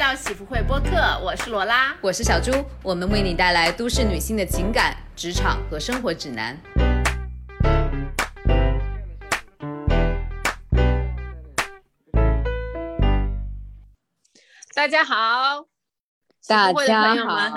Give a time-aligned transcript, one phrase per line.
[0.00, 2.50] 到喜福会播客，我是罗拉，我是小朱，
[2.82, 6.58] 我们为你带来都市女性的情感、职场和生活指南。
[14.74, 15.66] 大家好，
[16.48, 17.50] 大家好，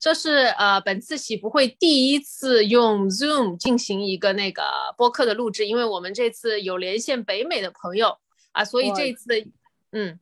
[0.00, 4.62] 这是呃本次喜福会第一次用 Zoom 进行一个那个
[4.96, 8.16] 播客的录制，因为我们这次有连线北美的朋友
[8.52, 9.46] 啊，所以这一次的
[9.90, 10.18] 嗯。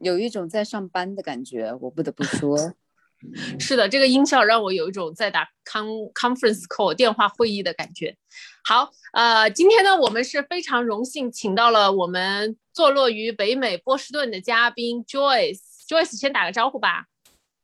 [0.00, 2.56] 有一种在上班的感觉，我不得不说，
[3.58, 8.16] 是的，这个音效让我有一种在打 con conference call 电话会议的感觉。
[8.64, 15.58] 好，呃，今天呢，我们是非常荣幸请到了我们坐落于北美波士顿的嘉宾 Joyce。
[15.88, 17.06] Joyce 先打个招呼吧。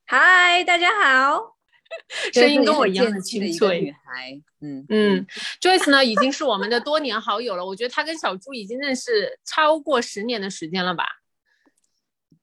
[0.07, 1.57] 嗨，大家好，
[2.33, 3.83] 声音跟我一样的清脆。
[3.83, 5.27] 女孩，嗯嗯
[5.61, 11.05] ，Joyce 呢已经是我们的多年好友了，我觉得她跟小朱已经认识超过十年的时间了吧。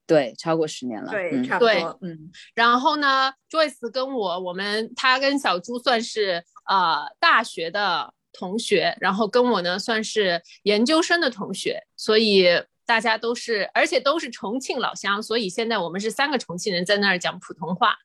[0.05, 1.11] 对，超过十年了。
[1.11, 1.99] 对，差不多。
[2.01, 12.45] 嗯，然后呢，Joyce 跟我，我们他跟小朱算是呃大学的同学，然后跟我呢算是研究生的同学，所以
[12.85, 17.95] 大家都是，而且都是重庆老乡，所以现在我们是三个重庆人在那儿讲普通话。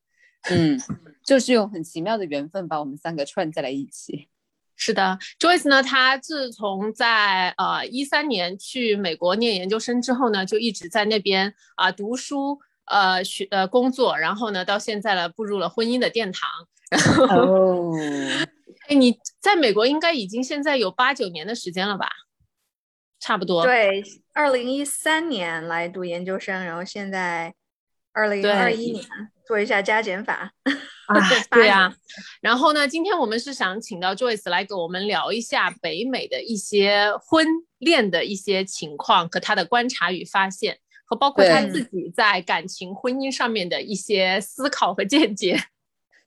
[0.49, 0.79] 嗯，
[1.25, 4.29] 就是用很奇妙的缘分把我们三个串在了一起。
[4.77, 16.51] 是的，Joyce 呢，他自从在呃一三年去美国念研究生之后呢，就一直在那边啊读书，呃学呃工作，然后呢到现在了步入了婚姻的殿堂。
[17.29, 17.93] 哦，
[18.89, 22.09] 哎，你在美国应该已经现在有八九年的时间了吧？
[23.19, 23.65] 差不多。
[23.65, 24.05] 对，
[24.35, 27.55] 二零一三年来读研究生，然后现在
[28.13, 29.05] 二零二一年。
[29.47, 30.53] 做一下加减法
[31.15, 31.95] 啊，对啊。
[32.41, 37.47] 然后呢，今天我们是想请到 Joyce 来给我们聊一下北美的一些婚
[37.79, 45.59] 恋的一些情况和他的观察与发现，和包括他自己在感情婚姻上面的一些思考和见解。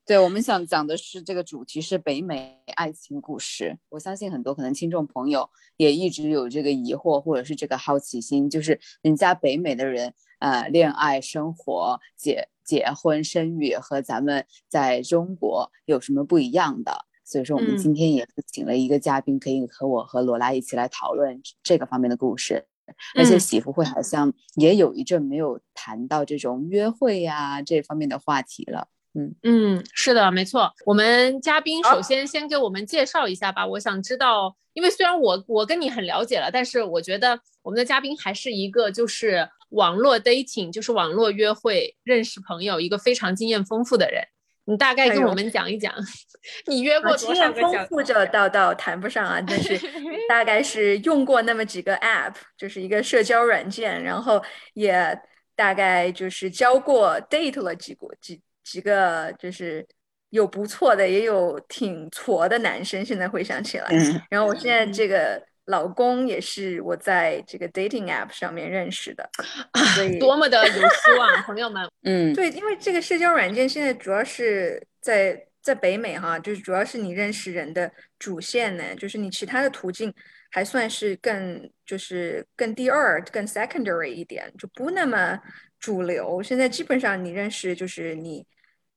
[0.05, 3.77] 对，我们想讲的是这个主题是北美爱情故事。
[3.89, 12.47] 我相信很多可能听众朋友也一直有这个疑惑或者是这个好奇心，就是人家北美的人呃恋爱生活结。
[12.69, 17.05] 结婚生育和咱们在中国有什么不一样的？
[17.25, 22.67] 所以说，我们今天也是请了一个嘉宾，可以和我和罗拉一起来讨论这个方面的故事。
[23.15, 28.87] 而且，喜福会好像也有一阵没有谈到这种约会呀这方面的话题了。
[29.15, 30.71] 嗯嗯，是的，没错。
[30.85, 33.65] 我们嘉宾首先先给我们介绍一下吧。
[33.65, 39.49] 我想知道，因为虽然我我跟你很了解了，但是我觉得我们的嘉宾还是一个就是。
[39.69, 44.23] 网络 dating 就是网络约会认识朋友，一个非常经验丰富的人。
[44.65, 45.91] 你大概跟我们讲一讲，
[46.67, 47.59] 你约过多少个？
[47.61, 49.79] 经验丰富这倒倒谈不上啊，但是
[50.29, 54.39] 大概是用过那么几个 app，就是一个社交软件，然后
[54.75, 55.19] 也
[55.55, 59.87] 大概就是交过 date 了几个几几个，就是
[60.29, 63.03] 有不错的，也有挺挫的男生。
[63.03, 63.89] 现在回想起来，
[64.29, 65.48] 然后我现在这个。
[65.69, 69.29] 老公也是我在这个 dating app 上面认识的，
[69.93, 71.87] 所以多么的有希望，朋友们。
[72.03, 80.11] 嗯，对，因为这个社交软件现在主要是在在北美哈，就是主要是你认识人的主线呢，就是你其他的途径
[80.49, 85.39] 还算是更就是更第二、更 secondary 一点，就不那么
[85.79, 86.41] 主流。
[86.41, 88.43] 现在基本上你认识就是你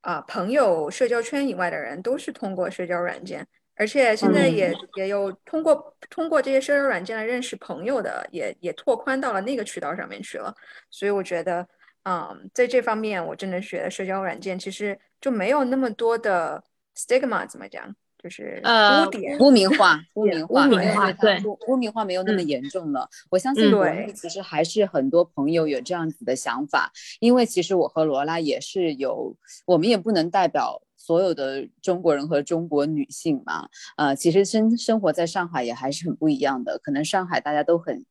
[0.01, 3.45] 啊朋友社交圈以外的人，都是通过社交软件。
[3.75, 10.53] 而且现在也也有通过通过这些社交软件来认识朋友的，也也拓宽到了那个渠道上面去了。
[10.91, 11.67] 所以我觉得，
[12.03, 16.63] 嗯，在这方面我真的觉得社交软件其实就没有那么多的
[16.95, 17.95] stigma，怎么讲？
[18.23, 23.09] 就是污点、污名化、 污名化、污名化，对，污名化没有那么严重了。
[23.29, 29.35] 我相信国内其实还是很多朋友有这样子的想法，因为其实我和罗拉也是有，
[29.65, 30.81] 我们也不能代表。
[31.05, 36.79] 所有的中国人和中国女性嘛，呃，其实生生活在上海也还是很不一样的。
[36.79, 38.05] 可能上海大家都很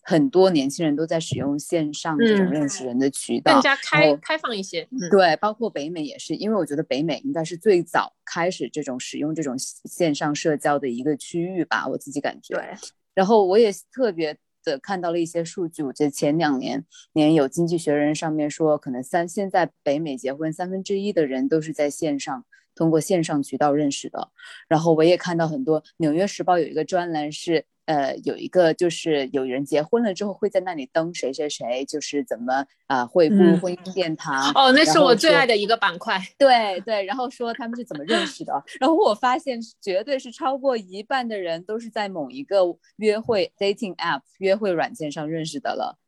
[0.00, 4.88] 很多年轻人都在使用线上这种认识人的渠道，更加开开放一些。
[5.10, 12.54] 对，包括北美也是，因为我觉得北美应该是最早开始这种使用这种线上社交的一个区域吧，我自己感觉。
[12.54, 12.64] 对，
[13.12, 14.34] 然后我也特别。
[14.64, 22.44] 的看到了一些数据，我觉得前两年年有《经济学人》上面说，可能三现在北美结婚三分之一的人都是在线上
[22.78, 24.30] 通过线上渠道认识的。
[24.68, 27.66] 然后我也看到很多，《纽约时报》有一个专栏是。
[27.88, 36.20] 呃，有一个就是有人结婚了之后会在那里登谁谁谁，就是怎么啊会步入婚姻殿堂哦，那是我最爱的一个板块。
[36.36, 42.58] 对对，然后说他们是怎么认识的，然后我发现绝对是超过一半的人都是在某一个
[42.96, 45.98] 约会 dating app 约会软件上认识的了。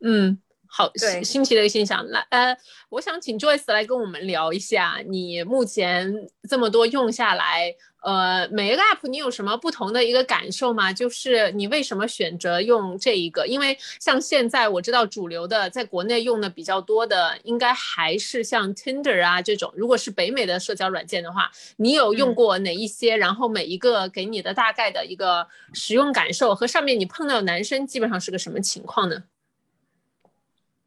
[0.00, 0.40] 嗯。
[0.76, 2.04] 好新新奇的一个现象。
[2.08, 2.56] 来，呃，
[2.88, 6.12] 我想请 Joyce 来跟我们聊一下，你目前
[6.48, 7.72] 这么多用下来。
[8.02, 10.92] 呃，每一个 app 你有什么不同的一个感受吗？
[10.92, 13.46] 就是你为什么选择用这一个？
[13.46, 19.72] 因为像现在我知道主流的，在国内用的比较多的，应该还是像 Tinder 啊这种。
[19.74, 23.16] 如果是北美的社交软件的话，你有用过哪一些？
[23.16, 29.22] 然后每一个给你的大概的一个使用感受和上面你碰到男生基本上是个什么情况呢？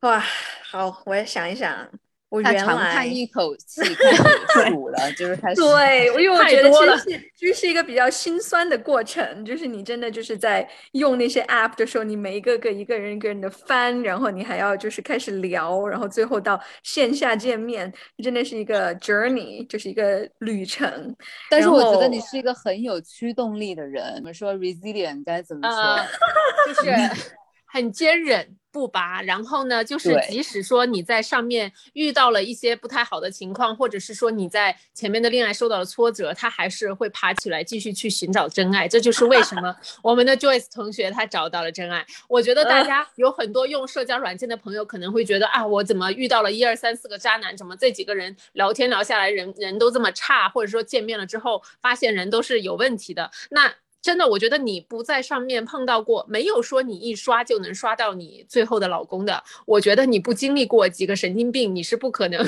[0.08, 0.24] 哇，
[0.72, 1.86] 好，我也想一想。
[2.30, 5.62] 我他长叹一口 气，开始数了，就是开始。
[5.62, 21.16] 对，因为我觉得其实是就是一个比较心酸的过程，就是你真的就是在用那些 app 的时候，你每一个个一个人一个人的翻，然后你还要就是开始聊，然后最后到线下见面，真的是一个 journey，就是一个旅程。
[21.50, 24.16] 但是我觉得你是一个很有驱动力的人。
[24.18, 26.74] 我们说 resilient 该怎么说？
[26.74, 26.92] 就是
[27.72, 28.58] 很坚韧。
[28.78, 38.88] 不拔，然后呢，就是即使说你在上面遇到了一些不太好的情况，或者是说你在前面的恋爱受到了挫折，他还是会爬起来继续去寻找真爱。
[38.88, 42.06] 这就是为什么 我们的 Joyce 同学他找到了真爱。
[42.30, 47.58] 我觉得大家有很多用社交软件的朋友可能会觉得啊，我怎么遇到了一二三四个渣男？
[47.58, 50.48] 怎么这几个人聊天聊下来人人都这么差？
[50.50, 53.32] 或者说见面了之后发现人都是有问题的？
[53.50, 53.74] 那。
[54.08, 59.44] 真的，我觉得你不在上面碰到过，没有说你一刷就能刷到你最后的老公的。
[59.66, 62.42] 我觉得你不经历过几个神经病，你是不可能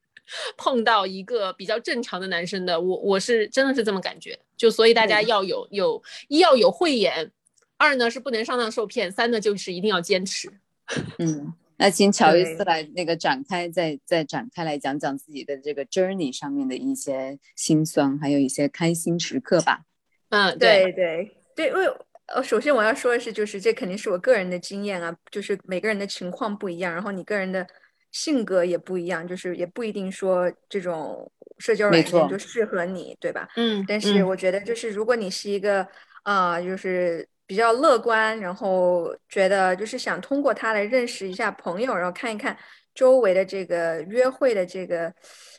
[0.58, 2.78] 碰到一个比较正常的男生的。
[2.78, 7.30] 我我是真的是这么感觉，就所以大家要有有一要有慧眼，
[7.78, 10.52] 二呢是不能上当受骗，三呢就是一定要坚持。
[11.18, 19.80] 嗯，那请乔伊斯来那个展开，再再展开来讲讲自己的这个 journey 上面的一些心酸，还有一些开心时刻吧。
[20.52, 21.86] 嗯，对对对，因为
[22.26, 27.66] 呃，首先我要说的是，就是这肯定是我个人的经验啊，就是每个人的情况不一样，然后你个人的
[28.12, 33.48] 性格也不一样，就是也不一定说这种社交软件就适合你，对吧？
[33.56, 35.86] 嗯，但是我觉得就是如果你是一个
[36.24, 42.56] 啊，就是比较乐观，然后觉得就是想通过它来认识一下朋友，然后看一看
[42.94, 45.14] 周围的这个约会的这个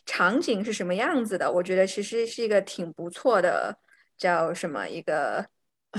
[0.06, 3.78] 场景是什么样子的，我觉得其实是一个挺不错的。
[4.18, 5.46] 叫什么一个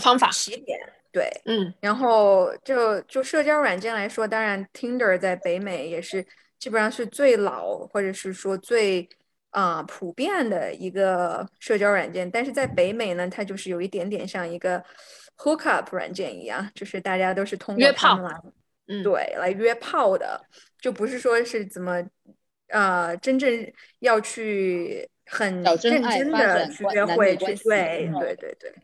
[0.01, 0.79] 方法起点？
[1.11, 6.25] 对，嗯，然后就就社交软件来说，当然 Tinder 在北美也是
[6.59, 9.09] 基本上是最老或者是说最
[9.51, 14.85] 啊普遍的一个社交软件，但是在北美呢，它就是有一点点像一个
[15.39, 18.41] hookup 软件一样，就是大家都是通过约炮来，
[18.89, 20.45] 嗯，对，来约炮的，
[20.79, 22.05] 就不是说是怎么
[22.69, 25.09] 呃真正要去。
[25.29, 28.75] 很认真的去约会，去对对对对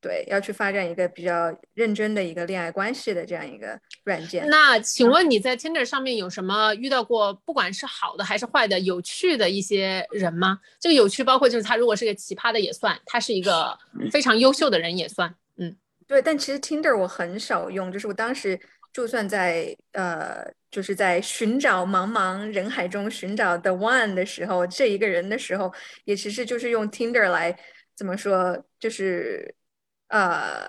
[0.00, 4.48] 对，要去发展一个比较认真的一个恋爱关系的这样一个软件。
[4.48, 10.58] 那请问你在 Tinder 上面有什么遇到过，不管是好的还是坏的，有趣的一些人吗？
[10.80, 13.78] 这个有趣包括就是他如果是个奇葩的也算，他是一个
[14.10, 15.32] 非常优秀的人也算。
[15.56, 15.76] 嗯，
[16.06, 16.20] 对。
[16.20, 18.58] 但其实 Tinder 我很少用，就是我当时
[18.92, 20.52] 就算在呃。
[20.72, 25.70] 就是在寻找茫茫人海中寻找 the one 的时候，这一个人的时候，
[26.04, 27.54] 也其实就是用 Tinder 来
[27.94, 29.54] 怎么说，就是
[30.08, 30.66] 呃，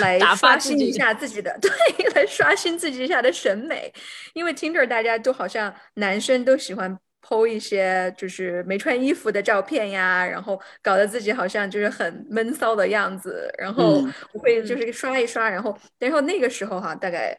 [0.00, 1.70] 来刷新一下自己的， 对，
[2.14, 3.92] 来刷新自己一下的审美。
[4.34, 14.00] 因为 Tinder 大家都好像男生都喜欢 PO 一些就是没穿衣服的照片呀，然后搞得自己好像就是很闷骚的样子，然后
[14.32, 17.36] 我会就是刷一刷，然后然后那个时候哈，大概。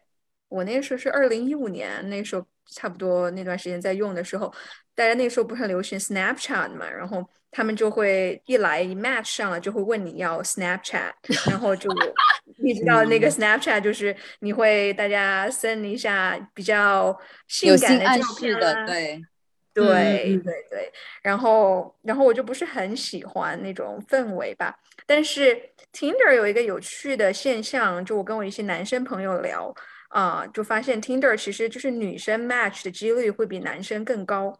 [0.51, 4.53] 我那个时候是二零一五年，那时候差不多那段时间在用的时候，
[4.93, 11.13] 大家那时候不是很流行 Snapchat 嘛，然后他们就会一来一 match 上了，就会问你要 Snapchat，
[11.49, 11.89] 然后就
[12.61, 17.17] 你知道那个 Snapchat 就是你会大家 send 一下比较
[17.47, 19.25] 性感的照片啊，对。
[19.73, 20.91] 对对对，
[21.21, 25.57] 然后然后我就不是很喜欢那种氛围吧，但是
[25.93, 29.73] Tinder 有一个有趣的现象，就我跟我一些男生朋友聊。
[30.11, 34.53] 啊，就发现 Tinder 其实就是女生 match 的几率会比男生更高，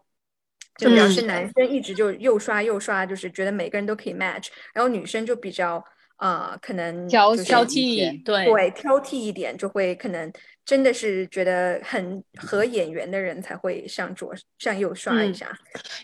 [0.77, 5.83] 就表示男生一直就又刷又刷，就是觉得每个人都可以 match，然后女生就比较
[6.15, 10.31] 啊，可能挑挑剔，对对，挑剔一点，就会可能
[10.63, 15.51] 真的是觉得很合眼缘的人才会向左向右刷一下。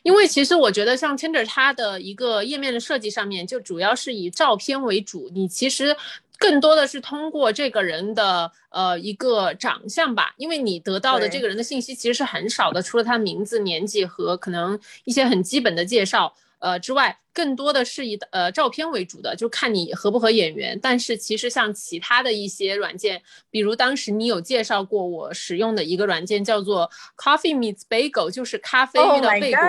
[0.03, 5.95] 因为其实我觉得像 Tinder 它的一个页面的设计上面，就主要是以照片为主，你其实。
[6.37, 16.33] 更多的是通过这个人的呃一个长相吧，因为你得到的这个人的信息其实是很少的，除了他名字、年纪和可能一些很基本的介绍。
[16.59, 20.77] 呃之外，更多的是以呃照片为主的，就看你合不合眼缘。
[20.81, 29.61] 但是其实像其他的一些软件，比如当时你有介绍过我使用的一个软件叫做 Coffee Meets Bagel，就是咖啡遇到贝果。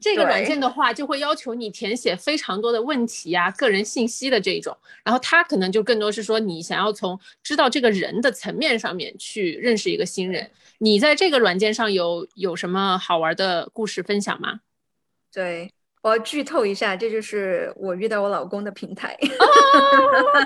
[0.00, 4.76] 这个软件的话，就会要求你填写非常多的问题呀、个人信息的这种。
[5.04, 10.50] 然后它可能就更多是说，你想要从知道这个人的层面上面去认识一个新人。
[10.78, 14.60] 你在这个软件上有有什么好玩的故事分享吗？
[15.32, 15.70] 对。
[16.02, 19.18] 我要剧透一下，这就是我遇到我老公的平台。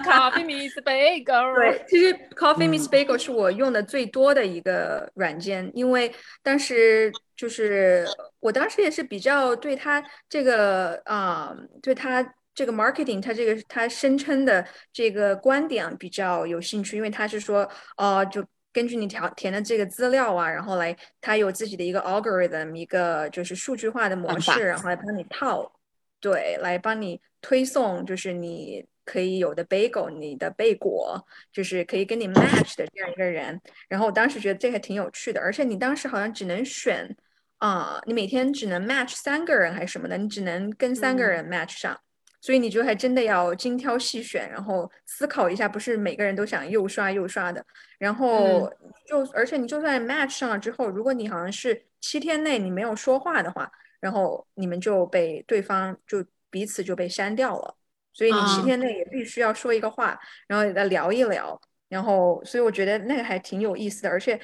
[0.06, 1.54] Coffee Miss Bagel。
[1.54, 6.10] 对，其实 Coffee Miss Bagel 是我用的最多的一个软件，因为
[6.42, 8.06] 当时就是
[8.40, 17.66] 我当时也是比较对他这个啊，对他这个 marketing，他这个他声称的这个观点比较有兴趣，因为他是说，
[17.96, 18.44] 哦，就。
[18.72, 25.72] 根据你填填的这个资料啊，然后来，他有自己的一个 algorithm，一个就是数据化的模式，然后来帮你套，
[26.20, 31.20] 对，来帮你推送，就是你可以有的 bagel，你的贝果，
[31.52, 33.60] 就是可以跟你 match 的这样一个人。
[33.88, 37.16] 然后我当时觉得这还挺有趣的，而且你当时好像只能选
[37.60, 41.98] 啊，你每天只能 match 三个人还是什么的，你只能跟三个人 match 上。
[42.42, 47.62] 所以你就还真的要精挑细选，然后思考一下，不是每个人都想又刷又刷的。
[47.98, 48.66] 然后
[49.06, 57.76] 就而且你就算 match 上了之后，如果你好像是七天内你没有说话的话，然后你们就被对方就彼此就被删掉了。
[58.14, 61.60] 所以你七天内也必须要说一个话，然后再聊一聊。
[61.90, 64.08] 然后所以我觉得那个还挺有意思的。
[64.08, 64.40] 而且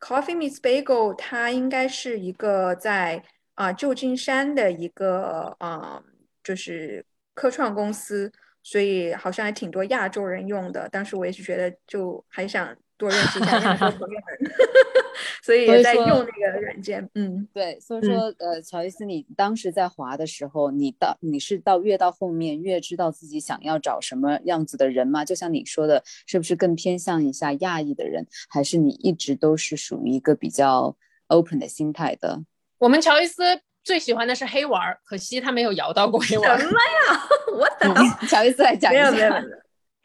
[0.00, 3.22] Coffee Miss Bagel，它应该是一个在
[3.54, 6.02] 啊旧金山的一个啊
[6.42, 7.04] 就是。
[7.40, 8.32] 科创公司，
[8.64, 10.88] 所以好像还挺多亚洲人用的。
[10.88, 14.52] 当时我也是觉得，就还想多认识一下朋友们，
[15.42, 17.08] 所以也在用那个软件。
[17.14, 25.24] 嗯，对，所以说，呃，乔伊斯，你当时在滑的时候，你到你是到越到后面越知道自己想要找什么样子的人吗？
[25.24, 30.96] 就像你说的，是不是更偏向一下亚裔的人，还是你一直都是属于一个比较
[31.28, 32.42] open 的心态的？
[32.78, 33.60] 我们乔伊斯。
[33.84, 36.58] 最喜欢的是黑娃儿，可惜他没有摇到过黑丸。
[36.58, 37.22] 什么呀？
[37.56, 37.94] 我等
[38.28, 39.10] 乔伊斯来讲一下。
[39.10, 39.42] 没有没有。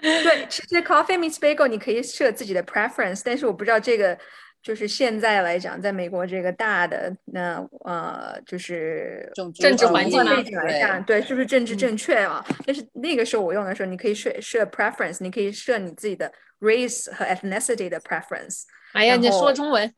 [0.24, 4.17] 对，其实 Coffee Meets Bagel 你可以设自己的 preference，但是我不知道这个
[4.62, 12.45] 就是现在来讲，在美国这个大的那呃就是政治环境背景来看，对，是不是政治正确啊？
[12.65, 18.63] 但是那个时候我用的时候，你可以设设 preference，你可以设你自己的 race 和 ethnicity 的 preference。
[18.91, 19.93] 哎呀，你说中文。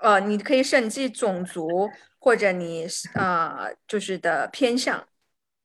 [0.00, 1.88] 呃，你可以设你自己种族。
[2.18, 5.06] 或者你呃，就是的偏向，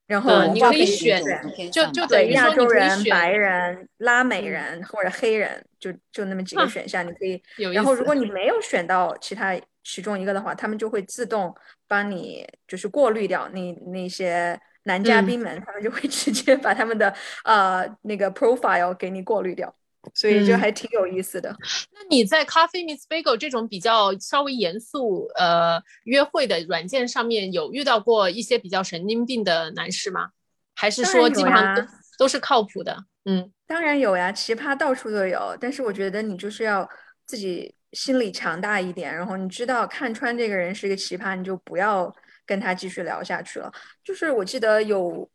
[0.10, 1.24] 然后你可以选，
[1.72, 7.40] 就就等于亚洲人、白人、拉美人或者黑人，就就那么几个选项，你可以。
[7.72, 11.56] 然后如果你没有选到其他其中一个的话，他们就会自动
[11.88, 17.14] 帮你就是过滤掉那那些男嘉宾们，他们就会直接把他们的
[17.44, 19.72] 呃那个 profile 给你过滤掉。
[20.14, 21.56] 所以就还挺有意思的。
[21.92, 30.30] 那你在 Coffee Miss Bagel 这种比较稍微严肃呃约会的软件上面有遇到过一些比较神经病的男士吗？
[30.76, 31.84] 还是说基本上都
[32.20, 33.06] 都是靠谱的？
[33.26, 35.56] 嗯，当然有呀，奇葩到处都有。
[35.60, 36.90] 但是我觉得你就是要
[37.26, 42.14] 自己心理强大一点，然后你知道看穿这个人是一个奇葩，你就不要
[42.46, 43.72] 跟他继续聊下去了。
[44.04, 45.30] 就是我记得有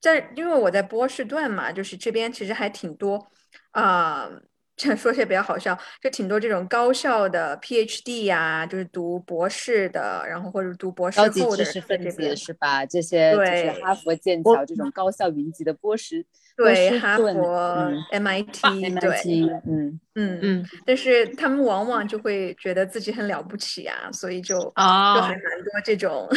[0.00, 3.26] 在，因为我在波士顿嘛，就是这边其实还挺多。
[3.72, 4.30] 啊，
[4.76, 12.84] 这样说起来比较好笑，就挺多这种高校的 PhD 呀，就是读博士的，然后或者读博士后的知识分子是吧？
[12.86, 16.24] 这些就是哈佛、剑桥这种高校云集的博士。
[16.56, 26.28] 对，哈佛、MIT，对，嗯嗯嗯，但是他们往往就会觉得自己很了不起啊，所以就就还蛮多这种，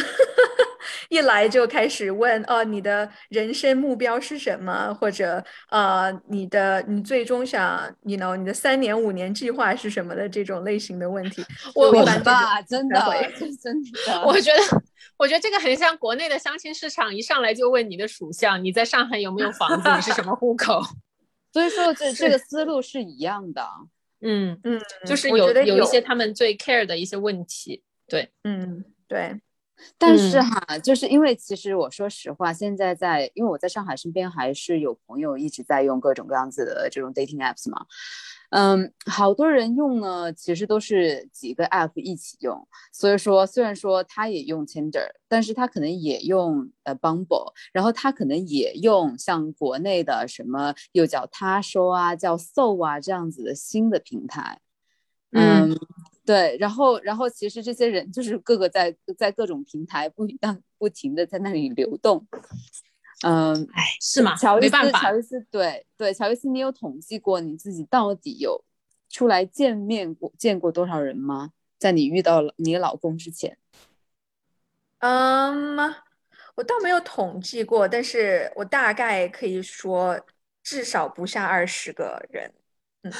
[1.08, 4.92] 一来就开始问哦，你的人生目标是什么？
[5.00, 11.44] 或者呃，你的你最终想，你 know 你的三年五年计划是什么的这种类型的问题。
[11.74, 12.98] 我我吧，真的
[13.62, 14.82] 真的，我觉得。
[15.16, 20.80] 我觉得这个很像国内的相亲市场，一上来就问你的属相，你在上海有没有房子，你是什么户口。
[21.52, 23.66] 所以说这这个思路是一样的。
[24.20, 27.82] 嗯嗯，就是有有一些他们最 care 的一些问题。
[28.08, 29.40] 对，嗯对。
[29.96, 37.86] 但是哈，就是因为其实我说实话，现在在因为我在上海身边还是有朋友一直在用各种各样子的这种 dating apps 嘛。
[38.50, 54.60] 嗯，好多人用呢，其实都是几个 app 一起用，所以说虽然说他也用 Tinder，但是他可能也用呃 Bumble，然后他可能也用像国内的什么又叫他说啊，叫 So 啊这样子的新的平台。
[55.32, 55.78] 嗯，
[56.24, 62.26] 对，然后然后其实这些人就是各个在在各种平台不当不停的在那里流动。
[63.22, 64.36] 嗯，哎，是吗？
[64.36, 68.64] 乔伊斯，没办法乔伊斯，对对，乔伊斯，你有统计过你自己到底有
[69.08, 71.50] 出来见面过见过多少人吗？
[71.78, 73.58] 在你遇到了你老公之前？
[74.98, 75.76] 嗯，
[76.54, 80.20] 我倒没有统计过，但是我大概可以说
[80.62, 82.52] 至少不下二十个人。
[83.02, 83.12] 嗯，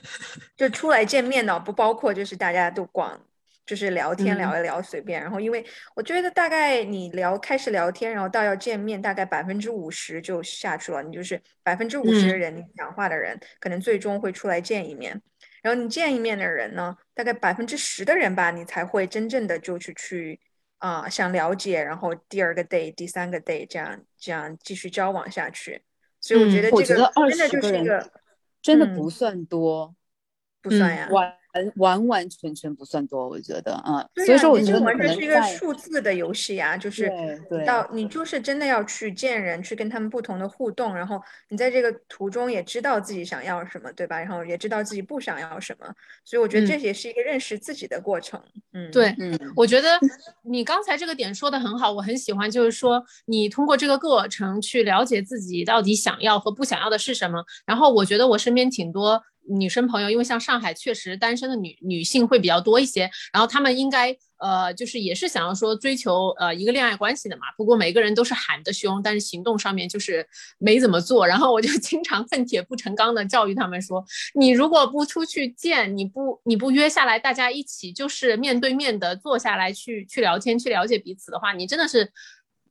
[0.56, 3.20] 就出来见面的，不包括就是大家都光
[3.66, 5.20] 就是聊天嗯聊一聊随便。
[5.20, 11.02] 然后因为我觉得大概你聊开始聊天，然后到要见面，大概百分之五十就下去了。
[11.02, 15.20] 你就是百分之五十的嗯人，你讲话的人可能最终会出来见一面。
[15.62, 20.40] 然后你见一面的人呢，大概百分之十的人吧，你才会真正的就去去
[20.78, 25.82] 啊、想了解，然后第二个 day、第三个 day 这样这样继续交往下去。
[26.20, 28.12] 所以我嗯觉得这个真的20个人就是一个
[28.62, 29.96] 真的嗯不算多，
[30.62, 31.08] 不算呀。
[31.10, 31.34] 完
[31.76, 37.10] 完完全全不算多，我觉得，嗯，所以说我你这觉得完全是一个数字的游戏呀，就是
[37.66, 44.18] 到你就是真的要去见人，去跟他们不同的互动，然后你在这个途中也知道自己想要什么，对吧？
[44.18, 45.86] 然后也知道自己不想要什么，
[46.24, 48.40] 所以我觉得嗯这也是一个认识自己的过程。
[48.72, 49.98] 嗯，对，嗯我觉得
[50.42, 57.44] 你刚才这个点说的很好，我很喜欢，就是说你通过这个过程去了解自己到底想要和不想要的是什么。
[57.64, 67.42] 然后我觉得我身边挺多女生朋友，因为像上海确实单身的女女性会比较多一些，然后她们应该呃就是也是想要说追求呃一个恋爱关系的嘛。
[67.56, 70.26] 不过每个人都是喊得凶，但是行动上面就是
[70.58, 71.26] 没怎么做。
[71.26, 82.10] 然后我就 经常恨铁不成钢的教育他们说，你如果不出去见，你不你不约下来，大家一起就是面对面的坐下来去去聊天，去了解彼此的话，你真的是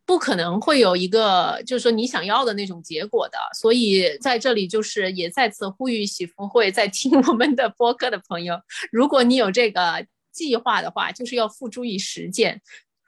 [0.06, 3.38] 不可能会有一个就是说你想要的那种结果的。
[3.60, 8.60] 所以在这里就是也再次呼吁喜福会在听我们的播客的朋友，
[8.92, 12.62] 如果你有这个计划的话，就是要付诸于实践。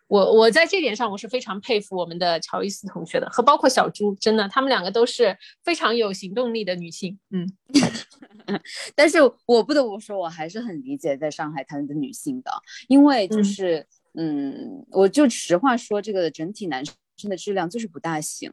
[0.08, 7.20] 我我在这点上我是非常佩服我们的乔伊斯同学的，和包括小朱，真的，他们两个都是非常有行动力的女性。
[7.32, 7.46] 嗯。
[8.96, 12.50] 但是我不得不说，我还是很理解在上海滩的女性的，
[12.88, 13.86] 因为就嗯是，
[14.20, 18.52] 嗯我就实话说，这个整体男生的质量就是不大行，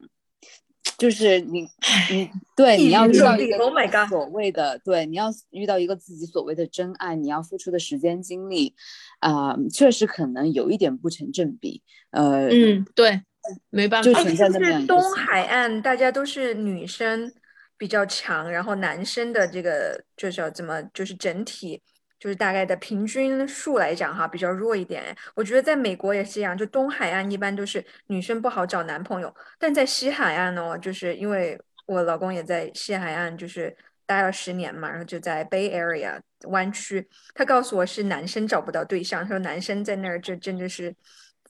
[0.99, 1.67] 就是你
[2.13, 8.75] 你对你要遇到一个 Oh my god 所谓的对，你要遇到一个自己所谓的真爱，你要付出的时间精力，
[9.21, 13.23] 啊、确实可能有一点不成正比，呃，嗯，对，
[13.71, 17.33] 没办法，就存在那么就是东海岸大家都是女生
[17.79, 21.83] 比较强，然后男生的这个就是要怎么就是整体
[22.25, 25.15] 就是大概的平均数来讲哈比较弱一点。
[25.35, 40.95] 我觉得在美国也是一样，就东海岸一般都是女生不好找男朋友，但在西海岸呢，就是因为我老公也在西海岸就是待了十年嘛，然后就在 Bay Area 湾区，他告诉我是男生找不到对象，他说男生在那儿就真的是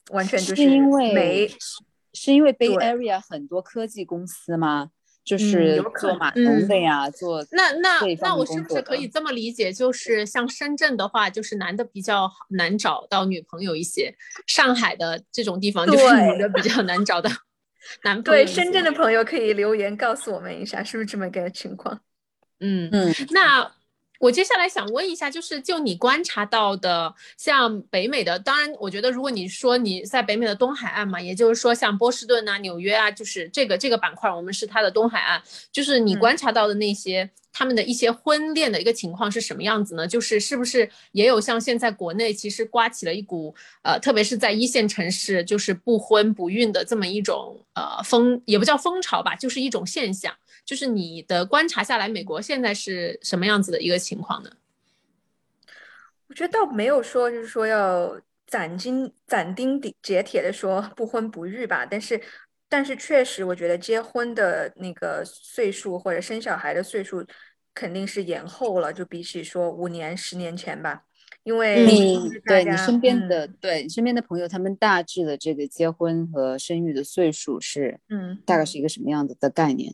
[0.09, 1.49] 完全就是因为没。
[2.17, 4.89] 是因为 Bay Area 很多科技公司吗？
[5.25, 9.73] 就嗯是做码能农的呀，做那那那我是不是可以这么理解？
[9.73, 14.13] 就是像深圳的话，就是男的比较好难找到女朋友一些；
[14.45, 17.29] 上海的这种地方，就是女的比较难找到
[18.05, 18.45] 男朋友对。
[18.45, 21.99] 深圳的朋友可以留言告诉我们一下，是不是这么个情况？
[22.59, 23.69] 嗯，嗯，那
[24.19, 40.07] 我接下来想问一下，就是就你观察到的，像北美的，当然，我觉得如果你说你在北美的东海岸嘛，也就是说像波士顿啊、纽约啊，就是这个这个板块，我们是它的东海岸，就是你嗯观察到的那些、他们的一些婚恋的一个情况是什么样子呢？
[40.07, 50.33] 就是是不是也有像现在国内其实刮起了一股呃，特别是在一线城市，就是不婚不孕的这么一种呃风，也不叫风潮吧，就是一种现象。
[50.65, 54.49] 就是你的观察下来，美国现在是什么样子的一个情况呢？
[56.27, 62.19] 我觉得倒没有说就是说要斩钉斩钉截铁的说不婚不育吧，但是
[62.67, 67.23] 但是确实，我觉得结婚的那个岁数或者生小孩的岁数
[67.75, 71.03] 肯定是延后了，就比起说五年、十年前吧，
[71.43, 79.93] 因为你对你身边嗯的、对你身边的朋友，他们大致的这个结婚和生育的岁数是嗯大概是一个什么样子的概念？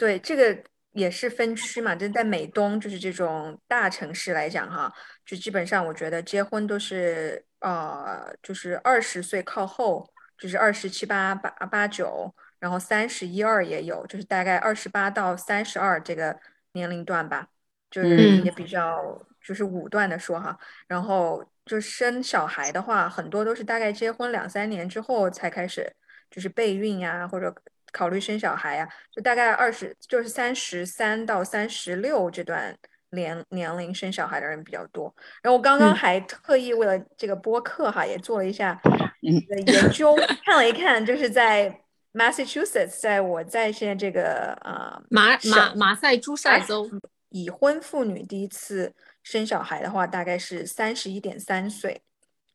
[0.00, 4.90] 对，这个也是分区嘛，就是在美东，就是这种大城市来讲哈，
[5.26, 16.34] 就基本上我觉得结婚都是呃，就是二十岁靠后，就是二十七八八八九，然后三十一二也有，就是大概二十八到三十二这个
[16.72, 17.48] 年龄段吧，
[17.90, 18.44] 就是嗯。
[18.46, 20.58] 也比较就是武断的说哈，
[20.88, 25.94] 然后就生小孩的话，很多都是大概结婚两三年之后才开始，
[26.30, 27.54] 就是备孕呀，或者
[27.92, 32.76] 考虑生小孩呀，就大概二十，就是三十三到三十六这段
[33.10, 35.14] 年年龄生小孩的人比较多。
[35.42, 38.80] 然后我刚刚还特意为了这个播客哈，也做了一下
[39.20, 41.80] 研究，看了一看，就是在
[42.12, 46.88] Massachusetts，在我在现在这个呃马马马赛诸塞州，
[47.28, 52.02] 已婚妇女第一次生小孩的话，大概是三十一点三岁。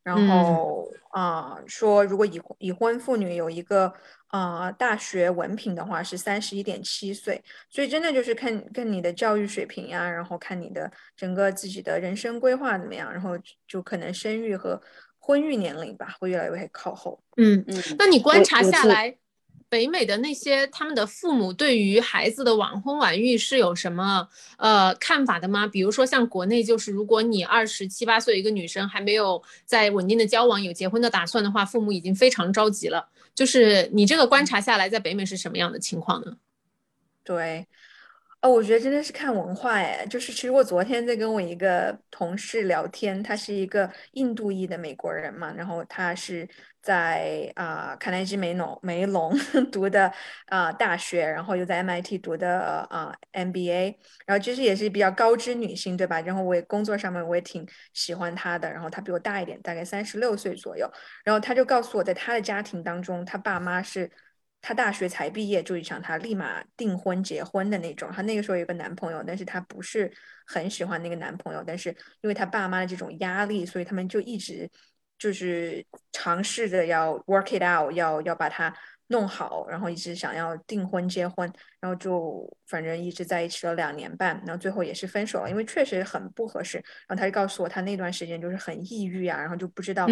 [0.04, 3.92] 然后啊，说如果已已婚妇女有一个
[4.36, 7.42] 啊大学文凭的话，是三十一点七岁。
[7.70, 14.82] 所以真的就是看看你的教育水平呀，然后看你的整个自己的人生规划怎么样，然后就可能生育和
[15.20, 17.22] 婚育年龄吧会越来越靠后。
[17.38, 19.18] 嗯嗯，那你观察下来。
[19.68, 25.66] 北美的那些他们的父母对于孩子的晚婚晚育是有什么呃看法的吗？
[25.66, 33.10] 比如说像国内，就是如果你二十七八岁一个女生还没有在稳定的交往有结婚的打算的话，父母已经非常着急了。
[33.36, 36.38] 就是你这个观察下来，在北美是什么样的情况呢？
[37.24, 37.68] 对。
[38.46, 46.48] 哦，我觉得真的是看文化哎，就是其实我昨天在跟我一个同事聊天，他是一个印度裔的美国人嘛，然后他是
[46.80, 49.36] 在啊卡耐基梅隆梅隆
[49.72, 50.14] 读的
[50.46, 52.60] 啊大学，然后又在 MIT 读的
[52.92, 53.96] 啊 MBA，
[54.28, 56.22] 然后其实也是比较高知女性，对吧？
[56.22, 60.88] 然后我也工作上面我也挺喜欢她的，然后她比我大一点，大概三十六岁左右，
[61.24, 64.12] 然后他就告诉我在他的家庭当中，他爸妈是。
[64.68, 68.12] 她大学才毕业就想她立马订婚结婚的那种。
[68.12, 70.12] 她那个时候有个男朋友，但是她不是
[70.48, 71.64] 很喜欢那个男朋友。
[71.64, 71.90] 但是
[72.22, 74.68] 因为她爸妈的这种压力，所以他们就一直
[75.20, 78.76] 就是尝试着要 work it out，要要把它
[79.10, 81.48] 弄好，然后一直想要订婚结婚，
[81.80, 86.80] 然后就反正一直在一起了两年半，然后最后也是分手了，因为确实很不合适。
[87.08, 90.08] 然后他就告诉我，他那段时间就是很抑郁啊，然后就不知道。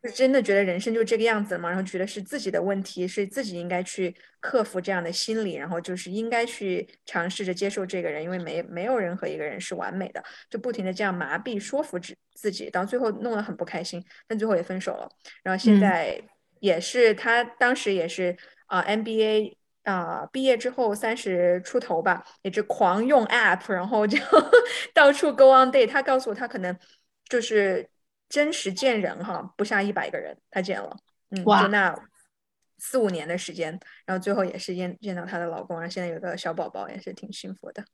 [0.00, 1.68] 就真的觉得人生就这个样子了吗？
[1.68, 15.10] 然后觉得是自己的问题，是自己应该去克服这样的心理，然后就是应该去尝试着接受这个人，因为没没有任何一个人是完美的，就不停的这样麻痹说服自自己，到最后弄得很不开心，但最后也分手了。
[15.42, 16.22] 然后现在
[16.60, 24.16] 也是他当时也是啊，MBA 啊毕业之后三十出头吧，也是狂用 App，然后就
[24.94, 25.88] 到处 Go on date。
[25.88, 26.78] 他告诉我他可能
[27.28, 27.90] 就是。
[28.28, 30.96] 真实见人哈，不下一百个人，他见了，
[31.30, 31.94] 嗯，就那
[32.78, 37.84] 四五年的时间，然后最后也是见见到她的老公，然后现在有个小宝宝，也是挺幸福的。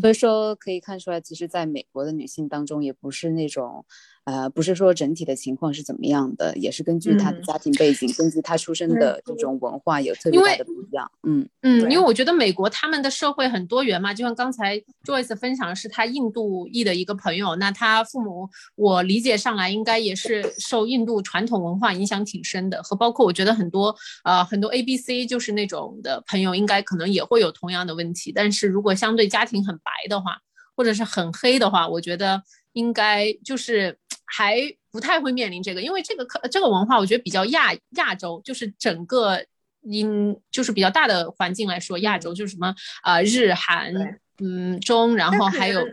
[0.00, 3.84] 所以说可以看出来，其实在美国的女性当中，也不是那种。
[4.24, 11.10] 呃，不是说整体的情况是怎么样的，也是根据她的家庭背景，根据她出生的这种文化有特别大的不一样。
[11.26, 28.30] 嗯嗯，因为我觉得美国他们的社会很多元嘛，就像刚才 Joyce 分享的是她印度裔的一个朋友，那她父母我理解上来应该也是受印度传统文化影响挺深的，和包括我觉得很多呃很多 A B C 就是那种的朋友，应该可能也会有同样的问题。
[28.30, 30.38] 但是如果相对家庭很白的话，
[30.76, 33.98] 或者是很黑的话，我觉得应该就是。
[34.32, 34.60] 还
[34.92, 39.44] 不太会面临这个，因为这个可这个文化，我觉得比较亚亚洲，就是整个
[39.80, 43.92] 因就是比较大的环境来说，亚洲就是什么啊日韩
[44.38, 45.84] 嗯中，然后还有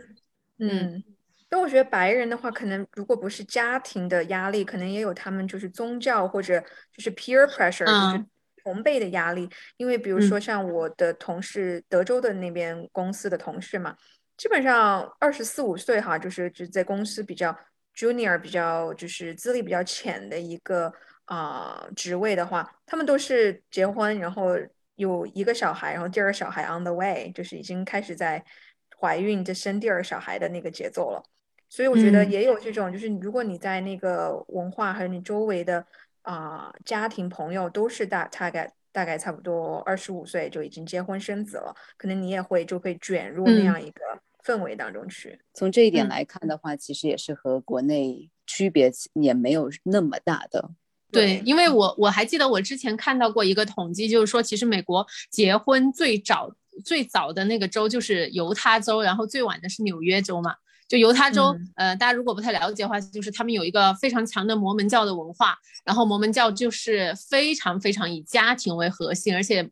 [0.60, 1.02] 嗯，
[1.48, 6.60] 但我觉得白人的话，可能如果不是家庭的压力，可能也有他们就是宗教或者
[6.96, 8.24] 就是 peer pressure，就是
[8.68, 9.48] 同辈的压力。
[9.76, 13.96] 因为比如说像我的同事，德州的那边公司的同事嘛，
[14.36, 17.56] 基本上二十四五岁哈，就是就在公司比较。
[17.98, 20.92] Junior 比较就是资历比较浅的一个
[21.24, 24.56] 啊职位的话，他们都是结婚，然后
[24.94, 28.44] 有一个小孩，然后第二个小孩 on the way，就是已经开始在
[29.00, 31.20] 怀孕就生第二个小孩的那个节奏了。
[31.68, 35.84] 所以我觉得也有这种，就是如果你在那个文化还有你周围的
[36.32, 44.02] 啊家庭朋友都是大大概大概差不多二十五岁就已经结婚生子了，可能你也会就会卷入那样一个。
[44.44, 50.70] 氛围当中去，从这一点来看的话，其实也是和国内区别也没有那么大的。
[51.12, 56.50] 对，因为我我还记得我之前看到过一个统计，就是说其实美国结婚最早
[56.82, 60.54] 最早的那个州就是犹他州，然后最晚的是纽约州嘛。
[60.88, 69.70] 就犹他州，呃，大家如果不太了解的话，就是他们有一个非常强的摩门教的文化，然后摩门教就是非常非常以家庭为核心，而且。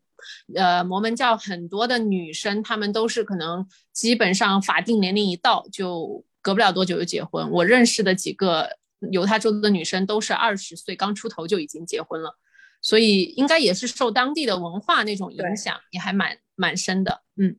[0.55, 7.49] 呃，摩门教很多的女生，她们都是可能基本上法定年龄一到，就隔不了多久就结婚。
[7.51, 8.67] 我认识的几个
[9.11, 12.35] 犹他州的女生，都是二十岁刚出头就已经结婚了，
[12.81, 17.21] 所以应该也是受当地的文化那种影响，也还蛮蛮深的。
[17.37, 17.55] 嗯，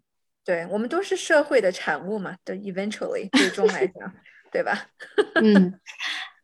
[0.49, 4.15] 对我们都是社会的产物嘛，对 eventually 最终来讲，
[4.51, 4.87] 对吧？
[5.45, 5.79] 嗯。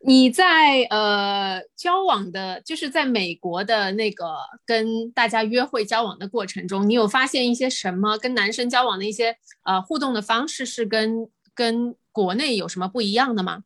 [0.07, 4.37] 你在呃交往的，就是在美国的那个
[4.67, 13.63] 跟大家约会交往的过程中，你有发现一些什么跟男生交往的一些呃互动的方式是跟跟国内有什么不一样的吗？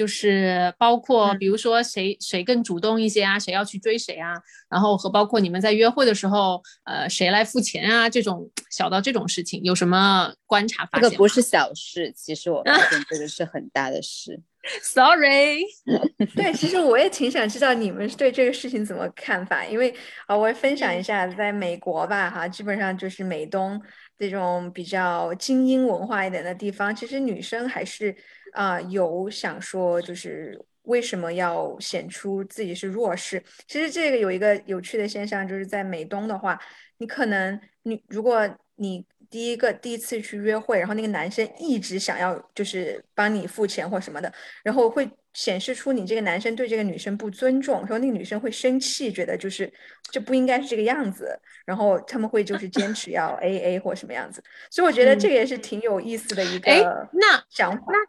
[0.00, 4.32] 就是包括比如说谁谁更主动一些啊，谁要去追谁啊，
[4.70, 11.02] 然后和包括你们在约会的时候，呃，谁来付钱啊，这种小到这种事情有什么观察发现？
[11.02, 14.40] 这个不是 小事，其实我发现这个是很大的事。
[14.82, 15.64] Sorry，
[16.34, 19.94] 对，其实我也挺想知道你们对这个事情怎么看法，因为
[20.26, 23.78] 啊，我分享一下，在美国吧，哈，基本上就是美东
[24.18, 28.16] 这种比较精英文化一点的地方，其实女生还是
[28.52, 33.42] 啊有想说，就是为什么要显出自己是弱势？
[33.66, 36.60] 其实这个有一个有趣的现象，就是在美东的话，
[36.98, 39.06] 你可能你如果你。
[39.30, 44.32] 第一个第一次去约会，然后那个男生一直想要就是帮你付钱或什么的，
[44.64, 49.72] 然后会显示出你这个男生对这个女生不尊重，然后那个女生会生气，觉得就是
[50.10, 57.84] 这不应该是这个样子，然后他们会就是坚持要 A A 或什么样子，所以我觉得这个也是挺有意思的一个那想法。
[57.86, 58.06] 那那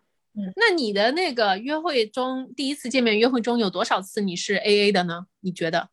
[0.75, 5.25] 你的那个约会中第一次见面约会中有多少次你是 A A 的呢？
[5.39, 5.89] 你觉得？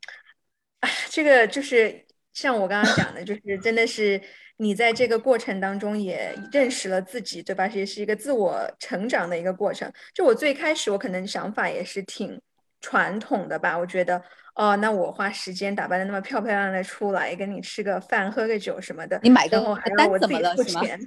[1.11, 4.21] 这个就是像我刚刚讲的，就是真的是。
[4.61, 7.69] 你在这个过程当中也认识了自己，对吧？
[7.69, 9.89] 也是一个自我成长的一个过程。
[10.13, 12.37] 就我最开始，我可能想法也是挺
[12.81, 13.79] 传统的吧。
[13.79, 14.21] 我觉得，
[14.57, 20.99] 哦，那我花时间打扮的那么漂漂亮亮的出来，跟你吃个饭、喝个酒什么的，你买个还让我自己付钱。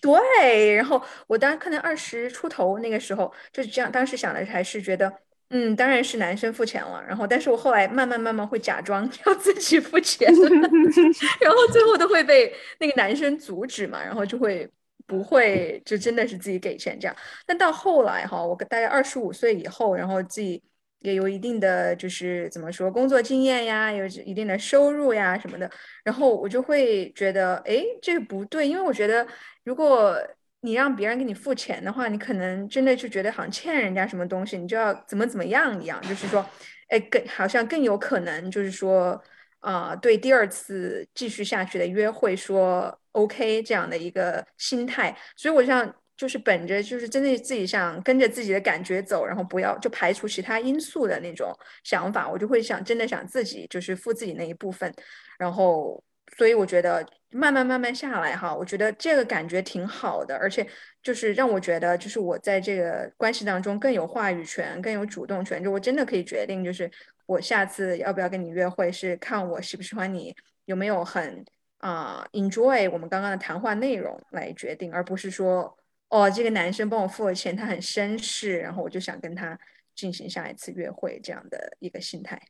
[0.00, 5.12] 对，然后我当可能二十出头那个时候就是这样，当时想的还是觉得。
[5.50, 7.02] 嗯，当然是男生付钱了。
[7.08, 10.28] 然后，但是我后来慢慢慢慢会假装要自己付钱，
[11.40, 14.70] 然后最后都会被那个男生阻止嘛，然后就会
[15.06, 17.16] 不会就真的是自己给钱这样。
[17.46, 20.62] 但到后来哈，我大概二十五岁以后，然后自己
[21.00, 25.70] 也有一定的就是怎么说工作经验呀，有一定的收入呀什么的，
[26.04, 29.26] 然后我就会觉得，哎，这个不对，因为我觉得
[29.64, 30.16] 如果。
[30.62, 36.44] 你让别人给你付钱的话，你可能真的就觉得好像欠人家什么东西，你就要怎么怎么样一样，就是说，
[36.88, 39.22] 哎，更好像更有可能就是说，
[39.60, 45.16] 啊，对第二次继续下去的约会说 OK 这样的一个心态。
[45.36, 51.50] 所以我想就是本着就是真的自己想跟着自己的感觉走，然后不要就排除其他因素的那种
[51.82, 54.92] 想法，我就会想真的想自己就是付自己那一部分，
[55.38, 56.04] 然后。
[56.36, 60.64] 所以我觉得慢慢慢慢下来哈，我觉得这个感觉挺好的，而且
[61.02, 66.88] 就是让我觉得，就是我在这个关系当中更有话语权，更有主动权，就我真的可以决定，就是
[67.24, 71.42] 我下次要不要跟你约会，是看我喜不喜欢你，有没有很
[71.78, 79.58] 啊 enjoy 我们刚刚的谈话内容来决定，而不是说哦这个男生帮我付了钱，他很绅士，然后我就想跟他
[79.94, 82.40] 进行下一次约会这样的一个心态。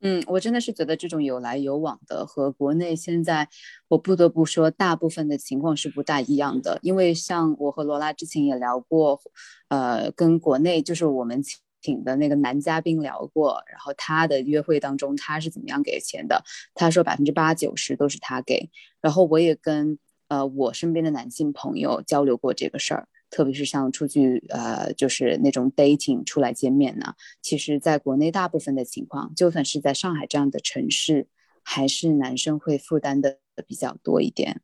[0.00, 3.48] 嗯，我真的是觉得这种有来有往的和国内现在，
[3.88, 6.78] 我不得不说，大部分的情况是不大一样的。
[6.82, 9.20] 因为像我和罗拉之前也聊过，
[9.68, 11.42] 呃，跟国内就是我们
[11.80, 16.44] 请的那个男嘉宾聊过，然后他的约会当中他是怎么样给钱的？
[16.74, 18.68] 他说百分之八九十都是他给。
[19.00, 23.08] 然后我也跟呃我身边的男性朋友交流过这个事儿。
[23.30, 31.26] 特别是像出去呃，就是那种 dating 出来见面呢，其实在国内大部分的情况，就算是在上海这样的城市，
[31.64, 34.60] 还是男生会负担的比较多一点。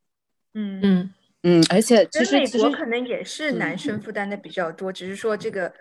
[0.54, 5.74] 嗯嗯嗯，而且其实美国可能也是男生负担的比较多，只是说这个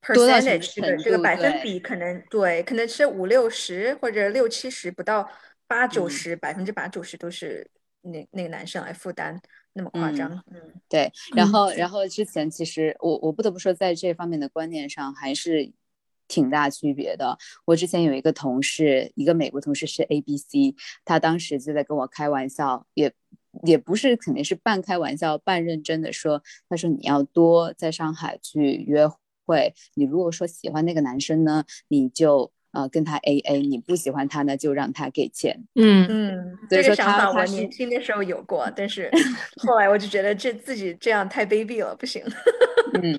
[0.00, 5.28] percentage 的这个百分比可能对，可能是五六十或者六七十，不到
[5.66, 7.68] 八九十，百分之八九十都是
[8.02, 9.40] 那那个男生来负担。
[9.72, 15.72] 那么夸张，嗯，对，然后，然后之前其实我我不得不说，在这方面的观念上还是
[16.26, 17.38] 挺大区别的。
[17.64, 23.12] 我之前有一个同事，一个美国同事是 A B C，他当时就在跟我开玩笑，也
[23.62, 29.08] 也不是肯定是半开玩笑半认真的说，他说你要多在上海去约
[29.46, 32.50] 会，你如果说喜欢那个男生呢，你就。
[32.72, 35.64] 呃，跟他 A A，你不喜欢他呢，就让他给钱。
[35.74, 39.10] 嗯嗯，这个想法我年轻的时候有过，但是
[39.66, 42.22] 后来我就觉得这自己这样太卑鄙了，不行。
[43.02, 43.18] 嗯，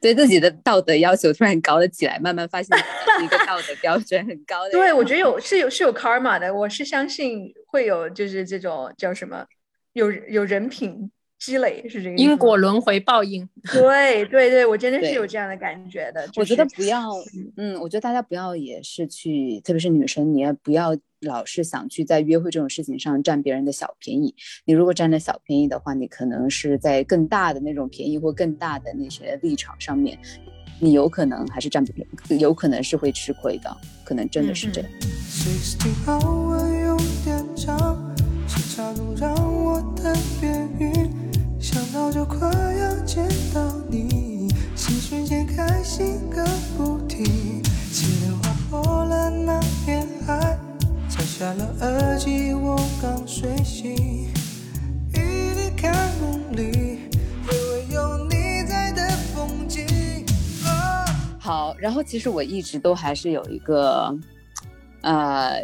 [0.00, 2.76] 对自己的道德要求突然高了起来，慢慢发现
[3.22, 4.70] 一个道德标准很高的。
[4.78, 9.44] 对，我觉得有是有是有 karma 的，我是相信会有就是这种叫什么
[9.92, 11.10] 有有人品。
[11.38, 16.28] 积累是这个因果轮回报应， 对对对，我真的是有这样的感觉的。
[16.36, 17.10] 我觉得不要，
[17.56, 24.34] 嗯，我觉得大家不要也是去，特别是女生，你也不要老是想去在约会这种事情上占别人的小便宜。
[24.64, 30.18] 你如果占了小便宜的话，你可能是在更大的那种便宜或更大的那些立场上面，
[30.80, 31.92] 你有可能还是占不，
[32.34, 34.90] 有可能是会吃亏的，可能真的是这样。
[41.66, 46.44] 想到就快要见到你心瞬间开心个
[46.78, 50.56] 不停气流划破了那片海
[51.08, 53.96] 摘下了耳机我刚睡醒
[55.12, 57.00] 已离开梦里
[57.44, 59.84] 回味有你在的风景
[61.40, 64.16] 好然后其实我一直都还是有一个
[65.06, 65.62] 呃，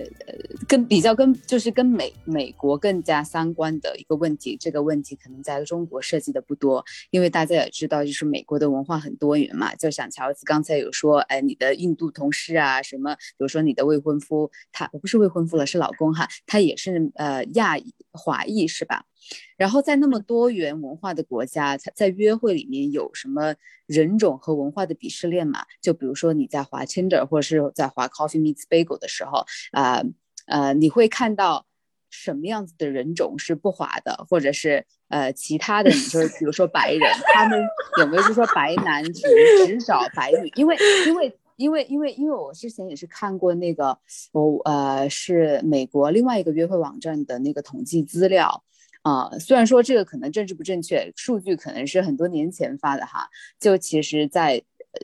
[0.68, 9.74] 跟比较跟就是跟美美国更加相关的一个问题，这个问题可能在中国涉及的不多，因为大家也知道，就是美国的文化很多元嘛。
[9.74, 19.06] 就像乔治刚才有说，哎，你的印度同事啊，什么，比如说你的未婚夫，他不是未婚夫了，是老公哈，他也是呃亚裔华裔是吧？
[19.56, 23.54] 然后在那么多元文化的国家，在约会里面有什么
[23.86, 25.64] 人种和文化的鄙视链嘛？
[25.80, 30.02] 就比如说你在滑 Tinder 或者是在滑 Coffee Meets Bagel 的时候，啊
[30.46, 31.66] 呃，你会看到
[32.10, 37.00] 什么样子的人种是不滑的，或者是呃其他的，你就是比如说白人，
[37.32, 37.62] 他们
[37.98, 39.22] 有没有就说白男只
[39.66, 40.50] 只找白女？
[40.56, 43.96] 因为因为因为因为因为我之前也是看过那个，
[44.32, 48.64] 我呃是美国另外一个约会网站的那个统计资料。
[49.02, 54.62] 啊，虽然说这个可能政治不正确，数据可能是很多年前发的哈，就其实，在
[54.92, 55.00] 呃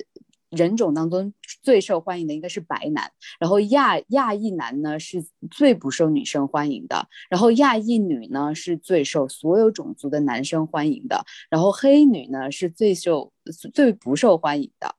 [0.51, 13.33] 人种当中最受欢迎的应该是白男，然后亚亚裔男呢是最不受女生欢迎的，然后亚裔女呢是最受所有种族的男生欢迎的，然后黑女呢是最受
[13.75, 14.95] 最不受欢迎的，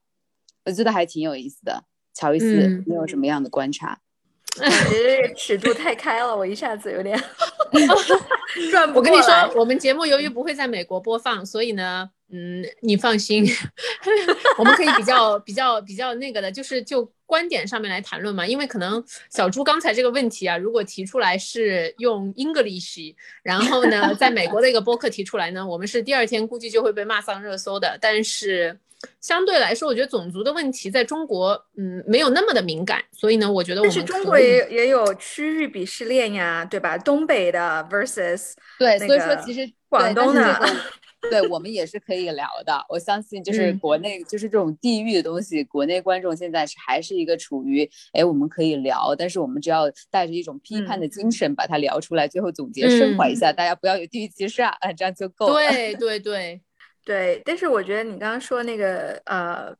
[0.65, 1.85] 我觉得还挺有意思的。
[2.13, 4.01] 乔伊斯，你有什么样的观察？
[4.65, 7.17] 我觉得这个尺度太开了，我一下子有点
[8.72, 9.12] 转不过来。
[9.12, 13.45] 我跟你说，我们节目由于不会在美国播放，所以呢，嗯，你放心，
[14.58, 18.45] 我们可以比较比较比较那个的，就是就观点上面来谈论嘛。
[18.45, 27.98] 因为可能小朱刚才这个问题啊，如果提出来是用 English，然后呢，在美国的一个播客提出来呢，我们是第二天估计就会被骂上热搜的。
[28.02, 28.80] 但是。
[29.21, 36.97] 相对来说，我觉得种族的问题在中国，嗯，没有那么的敏感，所以呢，我觉得我们但是中国也也有区域鄙视链呀，对吧？
[36.97, 40.59] 东北的 versus 对，所以说其实广东的，
[41.31, 42.85] 对我们也是可以聊的。
[42.89, 55.53] 我相信就是国内就是这种地域的东西，国内观众现在是还是一个处于哎，我们可以聊，但是我们只要带着一种批判的精神把它聊出来，最后总结升华一下，大家不要有地域歧视啊，这样就够了。
[55.53, 56.62] 对对对。
[57.05, 59.75] 对，但是我觉得你刚刚说那个呃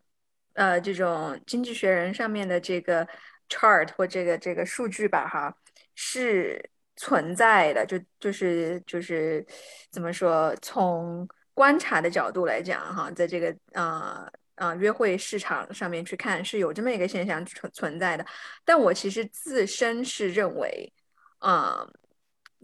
[0.54, 3.08] 呃，这种经济学人上面的这个
[3.48, 5.56] chart 或这个这个数据吧，哈，
[5.94, 6.60] 是
[6.96, 9.46] 存在的，就就是就是
[9.92, 18.26] 怎么说，从观察的角度来讲，哈，在这个啊啊约会市场上面去看，是有这么一个现象存存在的。
[18.66, 20.92] 但我其实自身是认为，
[21.38, 21.88] 啊，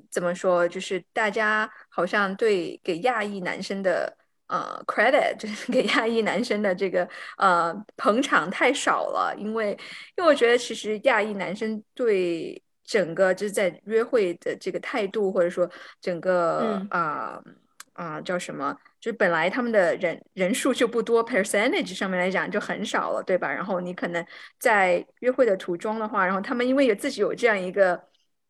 [0.09, 4.17] 怎么说，就是大家好像对给亚裔男生的。
[4.47, 9.71] 呃，credit 就是 给亚裔男生的这个呃捧场太少了，因为
[10.15, 15.67] 因为我觉得其实亚裔男生对整个就是在约会的这个态度，或者说
[15.99, 17.41] 整个啊
[17.93, 23.51] 啊叫什么，就是本来他们的人人数就不多，percentage 上面来讲就很少了，对吧？
[23.51, 24.23] 然后你可能
[24.59, 27.99] 在约会的途中的话，然后他们因为有自己有这样一个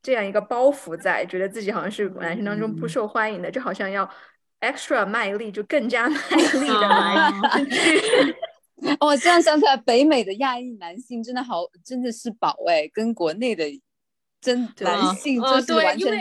[0.02, 4.10] 这样一个包袱在，觉得自己好像是男生当中不受欢迎的，就好像要。
[4.62, 6.18] Extra 卖力就更加 卖
[6.54, 8.36] 力的来去。
[9.00, 13.64] 我 这样想起来，北美的亚裔男性真的好，真的是宝哎，跟国内的
[14.42, 16.14] 真男性就是完全，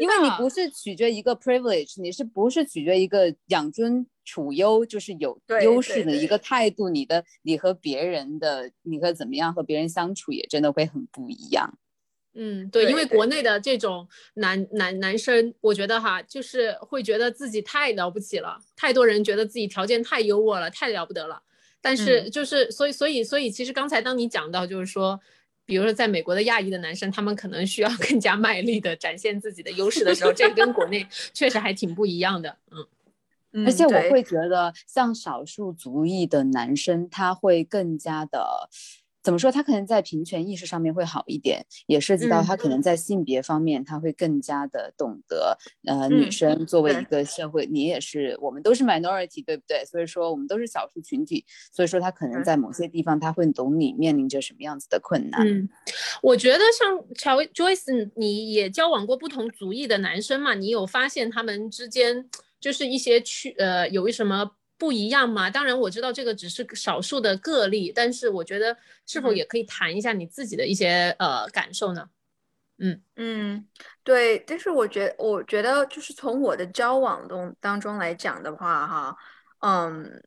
[0.00, 11.72] 因为你不是取决一个 privilege，你是不是取决一个养尊处优，就是有优势的一个态度，你的你和别人的你和怎么样和别人相处也真的会很不一样。
[12.34, 21.42] 嗯，对，因为国内的这种男男男生，我觉得哈，就是会觉得自己太了不起了，太多人觉得自己条件太优渥了，太了不得了。
[21.80, 25.18] 但是就是，所以所以所以，其实刚才当你讲到，就是说，
[25.64, 32.56] 比如说在美国的亚裔的男生，他们可能需要更加卖力的展现自己的优势的时候，这跟国内 确实还挺不一样的。
[33.52, 38.68] 嗯，而且我会觉得，像少数族裔的男生，他会更加的。
[39.22, 39.52] 怎么说？
[39.52, 45.58] 他可能在平权意识上面会好一点，也涉及到他可能在性别方面，他会更加的懂得。
[45.86, 49.84] 呃，女生作为一个社会，你也是，我们都是 minority，对不对？
[49.84, 55.46] 所以说我们都是少数群体，所以说他可能在某些地方他会懂你面临着什么样子的困难。
[55.46, 55.68] 嗯，
[56.22, 60.54] 我觉得像乔 Joyce，你也交往过不同族裔的男生嘛？
[60.54, 64.52] 你有发现他们之间就是一些区呃，有一什么？
[64.80, 65.50] 不一样吗？
[65.50, 68.74] 当然我知道这个只是少数的个例，但是我觉得
[69.06, 72.08] 是否嗯也可以谈一下你自己的一些呃感受呢？
[72.78, 73.68] 嗯嗯，
[74.02, 79.16] 对，但是我觉我觉得就是从我的交往中当中来讲的话，哈，
[79.58, 80.22] 嗯，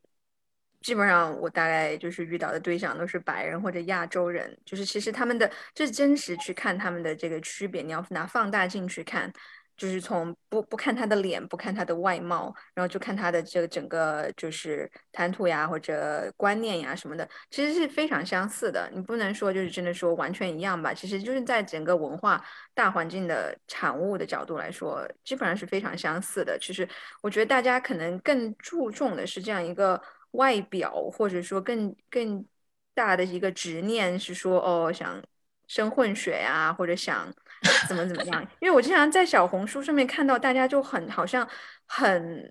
[0.80, 9.32] 基本上我大概就是遇到的对象都是白人或者亚洲人，就是其实他们的这是真实去看他们的这个区别，你要拿放大镜去看，
[9.76, 18.88] 就是从不不看他的脸，不看他的外貌，然后就看他的这个整个就是谈吐呀或者观念呀什么的，其实是非常相似的。
[18.94, 26.58] 你不能说就是真的说完全一样吧，其实就是在整个文化大环境的产物的角度来说，基本上是非常相似的。
[26.60, 26.88] 其实
[27.20, 30.00] 我觉得大家可能更注重的是这样一个
[30.32, 32.46] 外表，或者说更更
[32.94, 35.22] 大的一个执念是说哦想
[35.66, 37.32] 生混血啊，或者想
[37.88, 38.42] 怎么怎么样。
[38.60, 41.48] 因为我经常在小红书上面看到大家就很好像
[41.86, 42.50] 很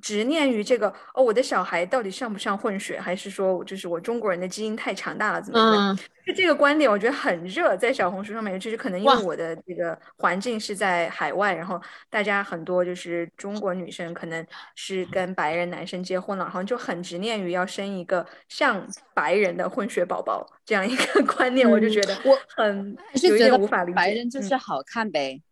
[0.00, 5.94] 执念于这个哦，我的小孩到底像不像混血，还是说就是我中国人的基因太强大了，怎么
[6.26, 23.96] 就这个观点，我觉得很热，在小红书上面，就是可能因为我的这个环境是在海外，然后大家很多就是中国女生可能是跟白人男生结婚了，然后就很执念于要生一个像白人的混血宝宝这样一个 观念，我就嗯觉得我很有点无法理解。
[23.96, 25.42] 白人就嗯是好看呗。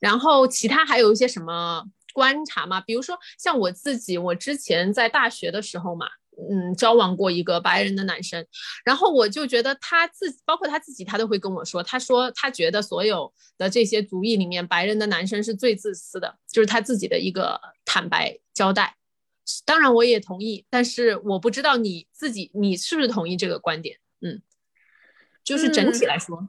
[0.00, 2.80] 然后其他还有一些什么观察嘛？
[2.80, 6.06] 比如说像我自己，我之前在大学的时候嘛，
[6.50, 8.46] 嗯，交往过一个白人的男生，
[8.84, 18.96] 然后我就觉得他自己，包括他自己，他都会跟我说，他说他觉得所有的这些族裔里面，白人的男生是最自私的，就是他自己的一个坦白交代。
[19.64, 23.98] 当然我也同意，但是我不知道你自己你是不是同意这个观点？
[24.20, 24.40] 嗯，
[25.42, 26.48] 就是整体嗯来说，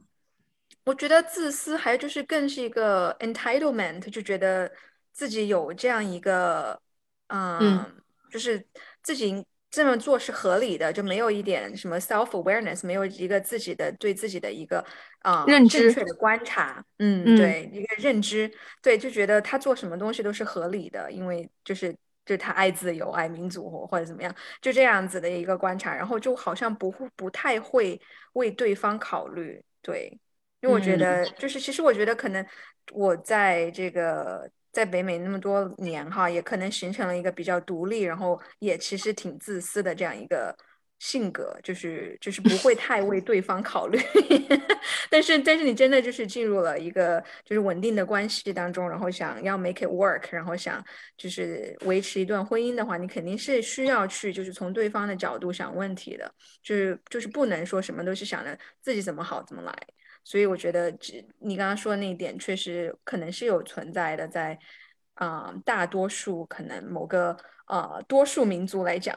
[0.84, 4.70] 我觉得自私还就是更是一个 entitlement，就觉得
[5.12, 6.80] 自己有这样一个，
[7.28, 8.64] 嗯，嗯就是
[9.02, 14.84] 自己这么做是合理的，就没有一点什么 self awareness，没有一个自己的对自己的一个
[15.20, 17.34] 啊、认知正确的观察，嗯，嗯。
[17.34, 18.52] 对，一个认知，
[18.82, 21.96] 对，就觉得他做什么东西都是合理的，因为就是。
[22.24, 28.00] 就是他爱自由、爱民主或或者怎么样，就这样子的一个观察，然后就好像不会不太会
[28.34, 30.06] 为对方考虑，对，
[30.60, 30.96] 因为我觉嗯。
[30.96, 32.46] 得，就是其实我觉得可能
[32.92, 40.56] 我在这个在北美那么多年哈，也可能形成了一个比较独立，然后也其实挺自私的这样一个
[40.98, 44.00] 性格，就是就是不会太为对方考虑。
[45.10, 50.82] 但是但是你真的就是进入了一个就是稳定的关系当中，然后想要 make it work，然后想
[51.16, 59.74] 就是维持一段婚姻的话，你肯定是需要去就是从对方的角度想问题的，就是就是不能说什么都是想着自己怎么好怎么来。
[60.24, 64.58] 所以我觉得只你刚刚说的那一点，确实可能是有存在的，在
[65.14, 69.16] 啊、呃大多数可能某个呃多数民族来讲，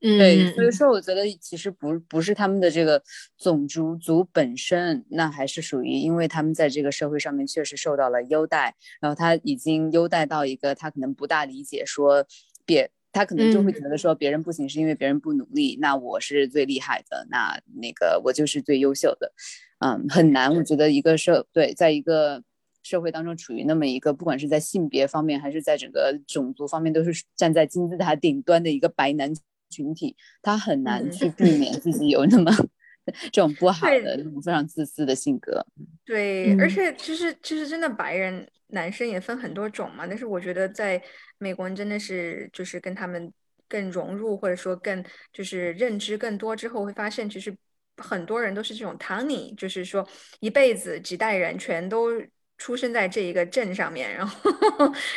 [0.00, 3.02] 嗯， 对，所以嗯说我觉得其实不不是他们的这个
[3.38, 12.26] 种族族本身，那还是属于因为他们在这个社会上面确实受到了优待，然后他已经优待到一个他可能不大理解说
[12.66, 12.90] 别。
[13.10, 19.32] 他可能就会嗯觉得说别人不行是因为别人不努力，那我是最厉害的，那那个我就是最优秀的，
[19.78, 20.54] 嗯，很难。
[20.54, 22.42] 我觉得一个社对，在一个
[22.82, 29.32] 社会当中处于那么一个，不管是在性别方面还是在整个种族方面，都是站在金字塔顶端的一个白男
[29.70, 32.50] 群体，他很难嗯去避免自己有那么
[33.30, 35.64] 这种不好的、那种非常自私的性格。
[36.04, 41.00] 对，而嗯且其实其实真的白人男生也分很多种嘛，但是我觉得在
[41.38, 43.30] 美国人真的是就是跟他们
[43.68, 47.54] 更融入，或者说更就是认知更多之后，会发现其实
[47.98, 50.06] 很多人都是这种 tiny，就是说
[50.40, 52.22] 一辈子几代人全都。
[52.60, 54.50] 出生在这一个镇上面，然后，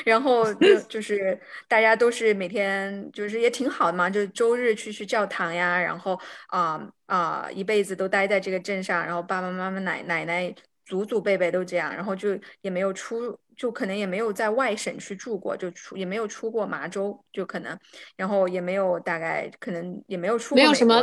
[0.05, 1.35] 然后 就就是
[1.67, 6.15] 大家都是每天就是也挺好的嘛，就周日去去教堂呀，然后
[6.49, 10.53] 啊啊、一辈子都待在这个镇上，然后爸爸妈妈、奶奶奶、
[10.85, 17.77] 祖祖辈辈都这样，然后就也没有出，就可能也没有在外省去住过，就出也没有出过麻州，就可能，
[18.15, 20.99] 然后也没有大概可能也没有出没有什么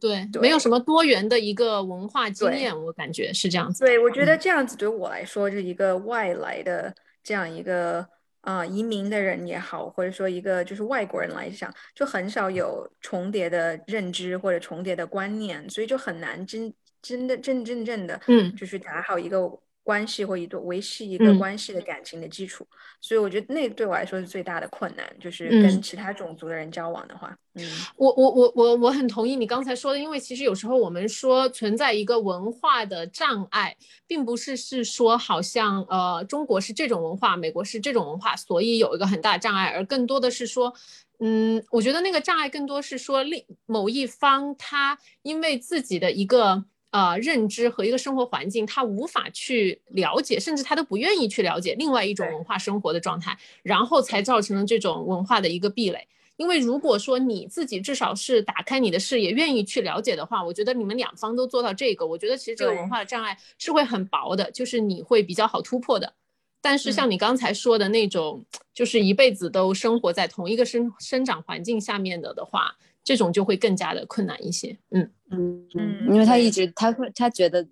[0.00, 3.84] 对，对没有什么多元的一个文化经验，我感觉是这样子。
[3.84, 8.08] 对，我觉得嗯这样子对我来说，是一个外来的这样一个
[8.40, 16.72] 啊、移民的人也好，或者说一个就是外国人来讲，就很少有重叠的认知或者重叠的观念，所以就很难真
[17.02, 19.38] 真的真真正的嗯就是打好一个
[19.82, 21.38] 关系或一段维系一个嗯。
[21.38, 22.66] 关系的感情的基础。
[23.00, 25.62] 所以我觉得那对我来说是最大的困难，就是嗯。
[25.62, 27.64] 跟其他种族的人交往的话，嗯。
[27.96, 33.76] 我我我我我很同意你刚才说的，因为其实有时候我们说存在一个文化的障碍，
[34.06, 40.72] 并不是是说好像呃中国是这种文化，美国是这种文化，所以有一个很大障碍，而更多的是说
[41.18, 56.06] 嗯，我觉得那个障碍更多是说另某一方他因为自己的一个呃认知和一个生活环境，他无法去了解，甚至他都不愿意去了解另外一种文化生活的状态，然后才造成了这种文化的一个壁垒。
[56.36, 66.14] 因为如果说你自己至少是打开你的视野，愿意去了解的话，我觉得你们两方都做到这个，我觉得其实这个文化的障碍是会很薄的，就是你会比较好突破的。
[66.60, 74.76] 但是像嗯你刚才说的那种，就是一辈子都生活在同一个生生长环境下面的的话，这种就会更加的困难一些。
[74.90, 77.64] 嗯嗯嗯因为他一直他会他觉得，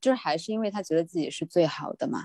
[0.00, 2.24] 就是还是因为他觉得自己是最好的嘛。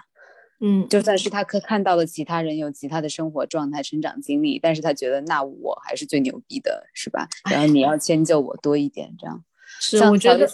[0.64, 7.28] 嗯，就算是他可看到了其他人有其他的生活状态、成长经历，但是他觉得那我还是最牛逼的，是吧？
[7.50, 9.44] 然后你要迁就我多一点，这样。
[9.80, 10.48] 是像我觉得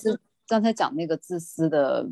[0.48, 2.10] 刚才讲那个自私的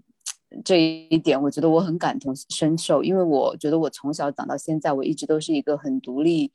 [0.66, 6.52] 这一点，我觉得我很感同身受，因为我觉得我从小长到现在，我一直都是一个很独立，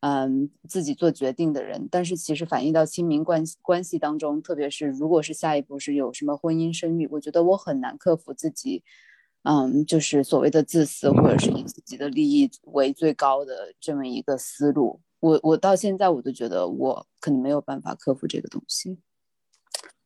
[0.00, 1.88] 嗯，自己做决定的人。
[1.90, 8.82] 但是其实反映到亲密关系关系当中，特别是如果是下一步是有什么婚姻生育，我觉得我很难克服自己。
[9.42, 18.98] 嗯，就是所谓的自私，或者是以自己的利益为最高的这么一个思路，我我到现在我都觉得我可能没有办法克服这个东西。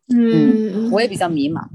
[0.09, 1.69] 嗯我也比较迷茫。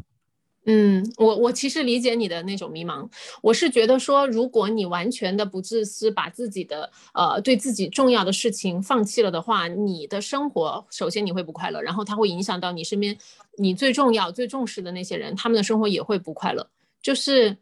[0.66, 3.10] 嗯，我我其实理解你的那种迷茫。
[3.42, 13.18] 我是觉得说，如果你完全的不自私，把自己的呃对自己重要的事情放弃了的话，你的生活首先你会不快乐，然后它会影响到你身边
[13.58, 16.70] 你最重要、最重视的那些人，他们的生活也会不快乐。
[17.02, 17.58] 就是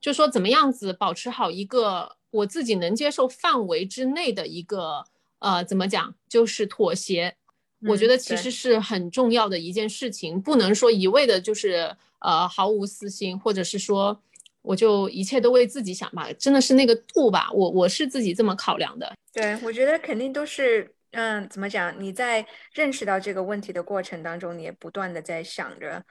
[0.00, 5.04] 就说怎么样子保持好一个我自己能接受范围之内的一个
[5.40, 7.34] 呃怎么讲，就是妥协。
[7.82, 14.22] 我觉嗯得其实是很重要的一件事情，不能说一味的就是呃毫无私心，或者是说
[14.62, 19.12] 我就一切都为自己想吧，真的是那个度吧，我我是自己这么考量的。
[19.32, 21.94] 对，我觉得肯定都是，嗯，怎么讲？
[22.00, 26.02] 你在认识到这个问题的过程当中，你也不断的在想着，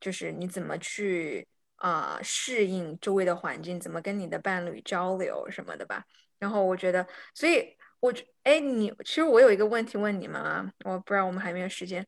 [0.00, 1.46] 就是你怎么去
[1.76, 6.04] 啊、适应周围的环境，怎么跟你的伴侣交流什么的吧。
[6.38, 8.12] 然后我觉得，所以我，
[8.42, 12.06] 哎，你其实我有一个问题问你们啊，我不知道我们还没有时间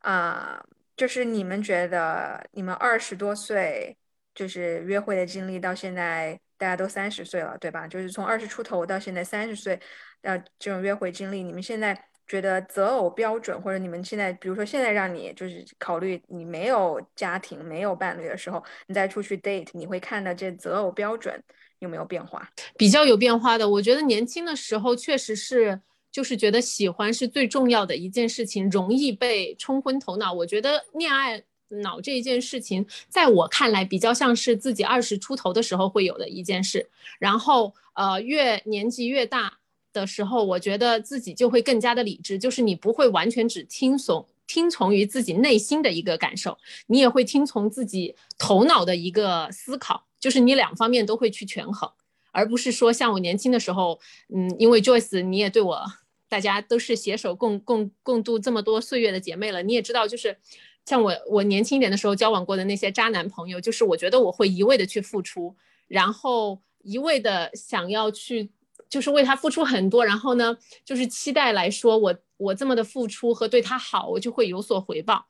[0.00, 0.62] 啊、
[0.98, 3.96] 就是你们觉得你们二十多岁
[4.34, 7.86] 就是约会的经历到现在大家都三十岁了，对吧？
[7.86, 9.80] 就是从二十出头到现在三十岁，
[10.22, 11.96] 呃，这种约会经历，你们现在
[12.26, 21.40] 觉得择偶标准，或者你们现在，比如说现在让你就是考虑你没有家庭、没有伴侣的时候，你再出去 date，你会看到这择偶标准
[21.78, 22.50] 有没有变化？
[22.76, 23.68] 比较有变化的。
[23.68, 25.80] 我觉得年轻的时候确实是，
[26.18, 30.32] 就是觉得喜欢是最重要的一件事情，容易被冲昏头脑。
[30.32, 36.90] 我觉得恋爱脑这一件事情，在我看来比较像是自己二十出头的时候会有的一件事。
[37.20, 39.58] 然后呃，越年纪越大
[39.92, 44.26] 的时候，我觉得自己就会更加的理智，就是你不会完全只听从。
[44.48, 46.58] 听从于自己内心的一个感受，
[46.88, 51.88] 你也会听从自己头脑的一个思考，就是你两方面都会去权衡。
[52.30, 53.98] 而不是说像我年轻的时候，
[54.34, 55.82] 嗯，因为 Joyce 你也对我，
[56.28, 60.36] 大家都是携手共共共度这么多岁月的姐妹了，你也知道，就是
[60.84, 65.56] 像我我年轻一点的时候交往过的那些渣男朋友，就是我觉得我会一味的去付出，
[65.86, 68.50] 然后一味的想要去，
[68.88, 75.26] 就是为他付出很多，然后呢，就是期待来说我我这么的付出和对他好，我就会有所回报。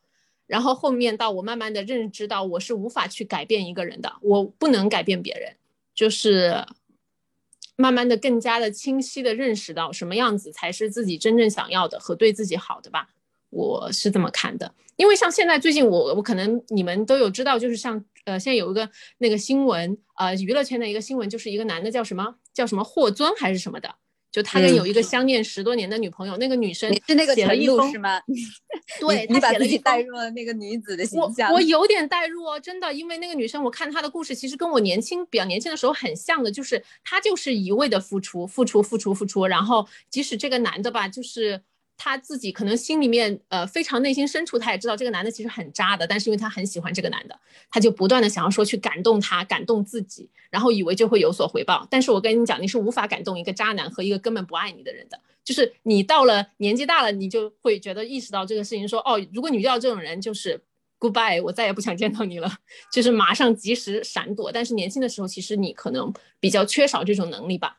[0.46, 5.54] 然后后面到我慢慢的认知到，我是无法去改变一个人的，我不能改变别人，
[5.94, 6.64] 就是
[7.80, 13.08] 慢慢的更加的清晰的认识到什么样子才是自己真正想要的和对自己好的吧，
[13.50, 14.74] 我是这么看的。
[14.96, 23.94] 因为像现在最近我我可能你们都有知道，就是像呃现在有一个那个新闻，呃娱乐圈的一个新闻，就是一个男的叫什么叫什么霍尊还是什么的，
[24.38, 28.20] 就他跟嗯有一个相恋十多年的女朋友，那个女生是那个陈写了一封吗？
[29.00, 31.52] 对你你把他写了一封自己带入了那个女子的形我象。
[31.52, 41.60] 我有点代入哦，真的，因为那个女生，我看她的故事，其实跟我年轻比较年轻的时候很像的，就是她就是一味的付出，付出，付出，付出，然后即使这个男的吧，就是
[41.98, 47.38] 他自己可能心里面呃非常内心深处，他也知道这个男的其实很渣的，但是因为他很喜欢这个男的，
[47.68, 51.86] 他就不断的想要说去感动他，感动自己，然后以为就会有所回报。
[51.90, 55.20] 但是我跟你讲，你是无法感动一个渣男和一个根本不爱你的人的。
[55.44, 60.62] 就是你到了年纪大了，你就会觉得意识到这个事情说，哦，如果你遇到这种人，就是
[61.00, 62.58] goodbye，我再也不想见到你了，
[62.92, 64.52] 就是马上及时闪躲。
[64.52, 67.78] 但是年轻的时候，其实你可能比较缺少这种能力吧。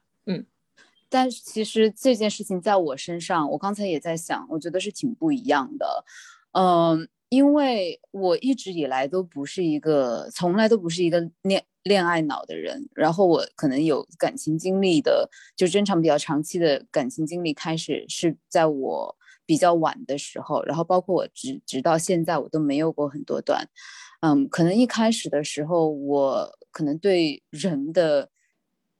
[1.09, 6.05] 但其实这件事情在我身上，我刚才也在想，我觉得是挺不一样的。
[6.53, 12.87] 嗯，因为我一直以来都不是一个，从来都不是一个恋恋爱脑的人。
[12.95, 20.63] 然后我可能有感情经历的，就正常比较长期的感情经历，开始是在我比较晚的时候。
[20.63, 23.67] 然后包括我直直到现在，我都没有过很多段。
[24.21, 28.29] 嗯，可能一开始的时候，我可能对人的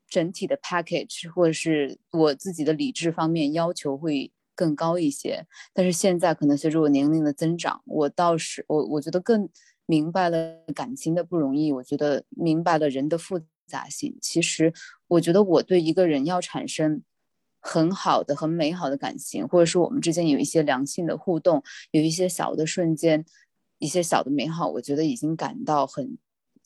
[0.10, 4.32] 整体的 package 或者是我自己的理智方面要求会。
[4.56, 9.48] 更高一些，但是现在可能随着我年龄的增长，我倒是我我觉得更
[9.86, 14.18] 明白了感情的不容易，我觉得明白了人的复杂性。
[14.22, 14.74] 其实
[15.08, 17.02] 我觉得我对一个人要产生
[17.62, 23.24] 很好的、很美好的感情，或者说我们之间有一些良性的互动，有一些小的瞬间，
[23.78, 26.18] 一些小的美好，我觉得已经感到很。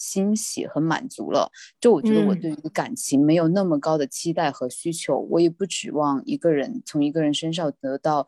[0.04, 1.50] 欣喜和满足了，
[1.80, 8.28] 就我觉得我对于感情没有那么高的期待和需求，我也不指望一个人从一个人身上得到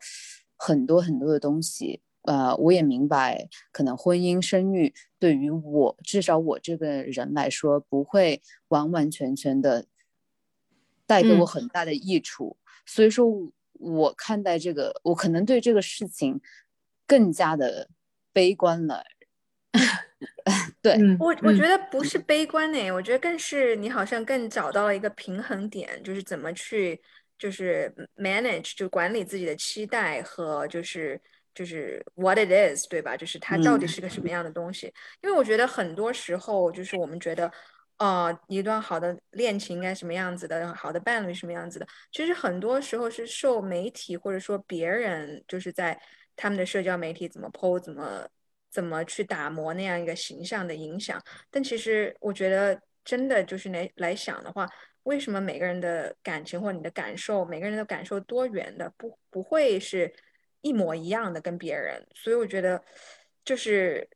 [0.56, 2.00] 很多很多的东西。
[2.22, 9.84] 呃，我也明白，可能婚姻生育对于我，至少我这个人来说，不会完完全全的
[11.06, 12.56] 带给我很大的益处。
[12.86, 13.26] 所以说，
[13.74, 16.40] 我看待这个，我可能对这个事情
[17.06, 17.90] 更加的
[18.32, 19.04] 悲观了。
[20.80, 27.00] 对我，我觉得不是悲观呢，我觉得更是你好像更找到了一个平衡点，就是怎么去
[27.38, 31.20] 就是 manage 就管理自己的期待和就是
[31.54, 33.16] 就是 what it is 对吧？
[33.16, 34.86] 就是它到底是个什么样的东西？
[35.22, 37.50] 因为我觉得很多时候就是我们觉得，
[37.98, 46.00] 呃，一段好的恋情应该什么样子的，好的伴侣什么样子的，其实很多时候是受媒体或者说别人就是在
[46.36, 48.26] 他们的社交媒体怎么 po 怎么。
[48.76, 51.18] 怎么去打磨那样一个形象的影响？
[51.50, 54.68] 但其实我觉得，真的就是来来想的话，
[55.04, 60.12] 为什么每个人的感情或你的感受，每个人的感受多元的，不不会是
[60.60, 62.06] 一模一样的跟别人？
[62.14, 62.84] 所以我觉得，
[63.46, 64.06] 就是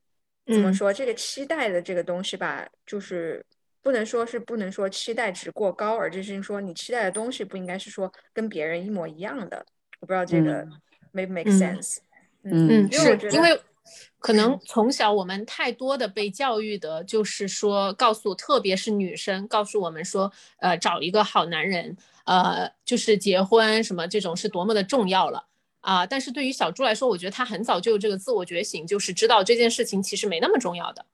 [0.44, 3.42] 怎么说这个期待的这个东西吧，就是
[3.80, 9.64] 不能说是不能说期待值过高，而就是说你期待的东西不应该是说跟别人一模一样的。
[10.00, 10.66] 我不知道这个
[11.12, 11.96] make make sense？
[12.44, 13.58] 嗯，是因为。
[14.18, 25.46] 可能从小我们太多的被教育的，就是说告诉，特别是女生，告诉我们说，呃，找一个好男人，呃，就是结婚什么这种是多么的重要了
[25.80, 26.06] 啊。
[26.06, 31.06] 但是对于小猪来说，我觉得他很早就有这个自我觉醒，就是知道这件事情其实没那么重要的。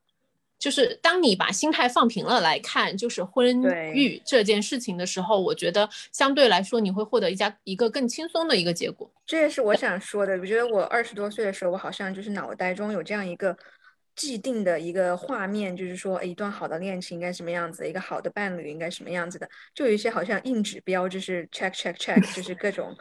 [0.58, 9.10] 就是当你把心态放平了来看，就是婚育这件事情的时候，我觉得相对来说你会获得一家一个更轻松的一个结果。
[9.26, 10.38] 这也是我想说的。
[10.38, 13.56] 我觉得我二十多岁的时候，我好像就是脑袋中有这样一个
[14.14, 22.96] 既定的一个画面，就是说一段好的恋情应该什么样子，一个好的伴侣应该什么样子的，就有一些好像硬指标，就是 check check check，就是各种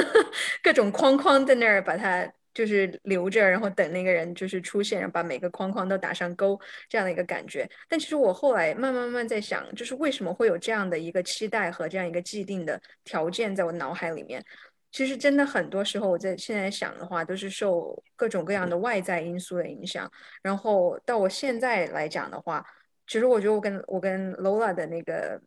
[0.62, 2.30] 各种框框在那儿把它。
[2.56, 7.68] 就是留着，然后等那个人就是出现，然后把每个框框都打上勾，这样的一个感觉。
[7.86, 14.42] 但其实我后来慢慢慢慢在想，就是为什么会有这样的一个期待和这样一个既定的条件在我脑海里面？
[14.90, 20.10] 其实真的很多时候我在现在想的话，都是受各种各样的外在因素的影响。
[20.40, 22.64] 然后到我现在来讲的话，
[23.06, 25.38] 其实我觉得我跟我跟 Lola 的那个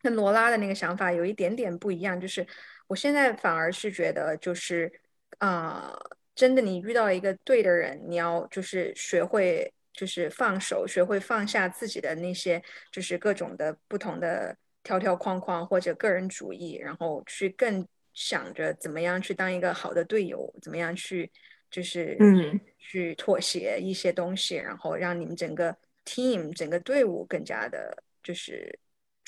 [0.00, 2.46] 跟罗拉的那个想法有一点点不一样，就是
[2.86, 4.92] 我现在反而是觉得就是
[5.38, 5.92] 啊。
[6.34, 21.30] 真的，你遇到一个对的人，你要就是学会就是放手，学会放下自己的那些就是各种的不同的条条框框或者个人主义，然后去更想着怎么样去当一个好的队友，怎么样去
[21.70, 22.60] 就是嗯。
[22.82, 25.76] 去妥协一些东西，然后让你们整个
[26.06, 28.78] team 整个队伍更加的就是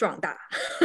[0.02, 0.36] 壮大。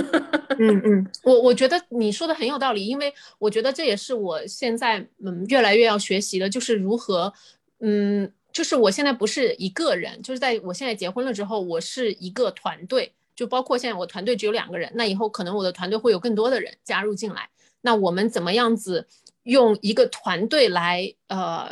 [0.59, 7.33] 嗯嗯，我我觉得你说的很有道理，因为我觉得这也是我现在嗯越来越要学习的，就是如何
[7.79, 17.49] 嗯，就是我现在不是一个人，就是在我现在结婚了之后，我是一个团队，就包括现在我团队只有两个人，那以后可能我的团队会有更多的人加入进来，
[17.81, 19.07] 那我们怎么样子
[19.43, 21.69] 用一个团队来呃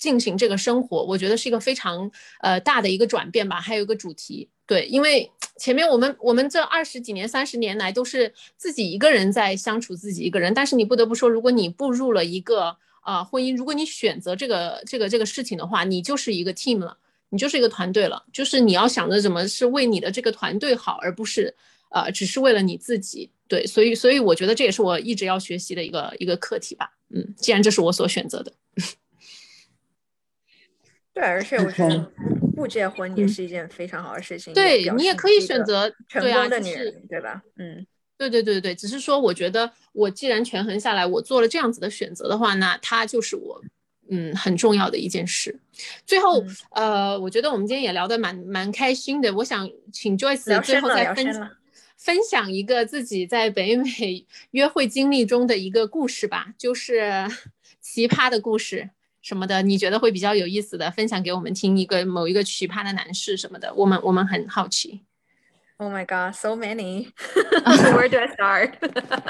[0.00, 1.04] 进行这个生活？
[1.04, 4.48] 我觉得是一个非常呃大的一个转变吧，还有一个主题。
[4.66, 10.54] 对，因为前面我们我们这二十几年、三十年来都是自己一个人在相处，自己一个人。
[10.54, 16.96] 但是你不得不说，如果你步入了一个啊婚姻，如果你选择这个这个这个事情的话，你就是一个 team 了，
[17.28, 18.24] 你就是一个团队了。
[18.32, 21.54] 就是你要想着怎么是为你的这个团队好，而不是
[21.90, 23.28] 呃只是为了你自己。
[23.48, 26.92] 对，所以所以我觉得这也是我一直要学习的一个一个课题吧。
[27.08, 28.52] 嗯，既然这是我所选择的。
[31.20, 32.12] 对，而且我觉得
[32.56, 34.54] 不结婚也是一件非常好的事情。
[34.54, 37.42] 对你也可以选择成功的女人，对吧？
[37.56, 43.62] 嗯，对对对对只是说我觉得我既然权衡下来，我做了这样子的选择的话，那它就是我
[44.08, 45.54] 嗯很重要的一件事。
[46.06, 49.34] 最后，嗯呃，我觉得我们今天也聊得蛮蛮开心的。
[49.34, 51.50] 我想请 Joyce 最后再分
[51.96, 57.26] 分享一个自己在北美约会经历中的一个故事吧，就是
[57.82, 58.88] 奇葩的故事
[59.22, 65.04] 什么的，你觉得会比较有意思的，分享给我们听一个某一个奇葩的男士什么的，我们我们很好奇。
[65.76, 67.08] Oh my god, so many.
[67.94, 68.74] Where do I start?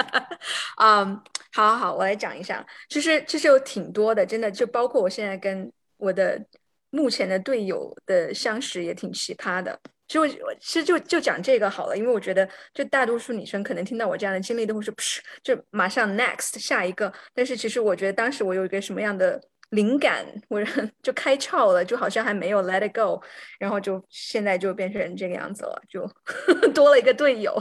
[0.78, 1.20] 嗯，
[1.53, 2.66] 好好好，我来讲一下。
[2.88, 6.45] 其实其实有挺多的，真的就包括我现在跟我的
[6.91, 9.78] 目前的队友的相识也挺奇葩的。
[10.09, 17.12] 其实我我其实就就讲这个好了，因为我觉得就大多数女生可能听到我这样的经历都会说，噗，就马上 next 下一个。
[17.32, 20.60] 但是其实我觉得当时我有一个什么样的灵感，我
[21.02, 23.20] 就开窍了，就好像还没有 let it go，
[23.58, 26.08] 然后就现在就变成这个样子了，就
[26.74, 27.52] 多了一个队友，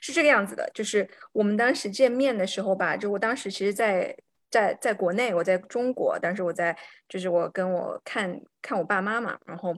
[0.00, 0.68] 是这个样子的。
[0.74, 4.16] 就是我们当时见面的时候吧，就我当时其实在
[4.50, 6.76] 在在国内，我在中国，当时我在
[7.08, 9.76] 就是我跟我看看我爸妈嘛，然后。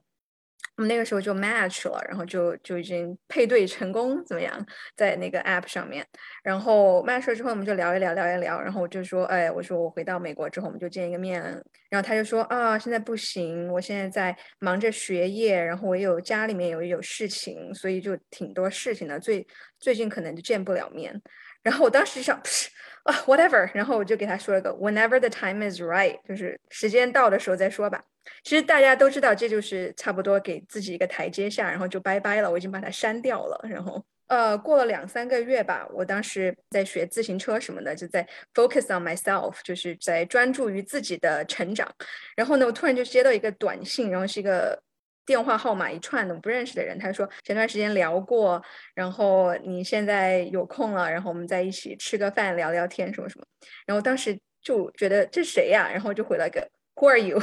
[0.76, 4.66] 我们那个时候就 match 了，然后就就已经配对成功，怎么样？
[4.96, 6.04] 在那个 app 上面，
[6.42, 11.40] 然后 match 了之后，我们就聊一聊，聊一聊，然后我就说，哎，我说我回到美国之后，我们就见一个面，
[11.88, 19.46] 然后他就说，啊，现在不行，我现在在忙着学业，然后我有家里面有有事情，所以就挺多事情的，最
[19.78, 21.22] 最近可能就见不了面。
[21.62, 22.36] 然后我当时就想，
[23.04, 28.02] 啊，whatever，然后我就给他说了个 whenever the time is right，就是时间到的时候再说吧。
[28.42, 32.50] 其实大家都知道，这就是差不多给自己一个台阶下，然后就拜拜了。
[32.50, 33.60] 我已经把它删掉了。
[33.68, 41.90] 然后，呃，过了两三个月吧，我当时在学自行车什么的，就在 focus on myself，就是在专注于自己的成长。
[42.36, 44.82] 然后呢，我突然就接到一个短信，然后是一个
[45.26, 48.62] 电话号码一串的我不认识的人，他说前段时间聊过，
[48.94, 53.44] 然后你现在有空了，然后我们在一起吃个饭聊聊天什么什么。
[53.86, 56.66] 然后当时就觉得这谁呀、然后就回了个
[56.96, 57.40] Who are you？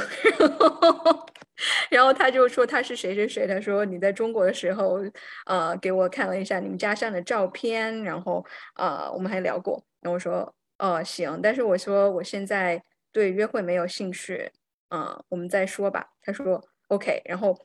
[1.90, 4.98] 然后他就说他是谁谁谁，他说你在中国的时候，
[5.46, 8.44] 呃，给我看了一下你们家乡的照片，然后
[8.76, 9.84] 呃，我们还聊过。
[10.00, 12.82] 然后我说，哦，行，但是我说我现在
[13.12, 14.50] 对约会没有兴趣，
[14.88, 16.10] 嗯、我们再说吧。
[16.22, 17.56] 他说 OK，然后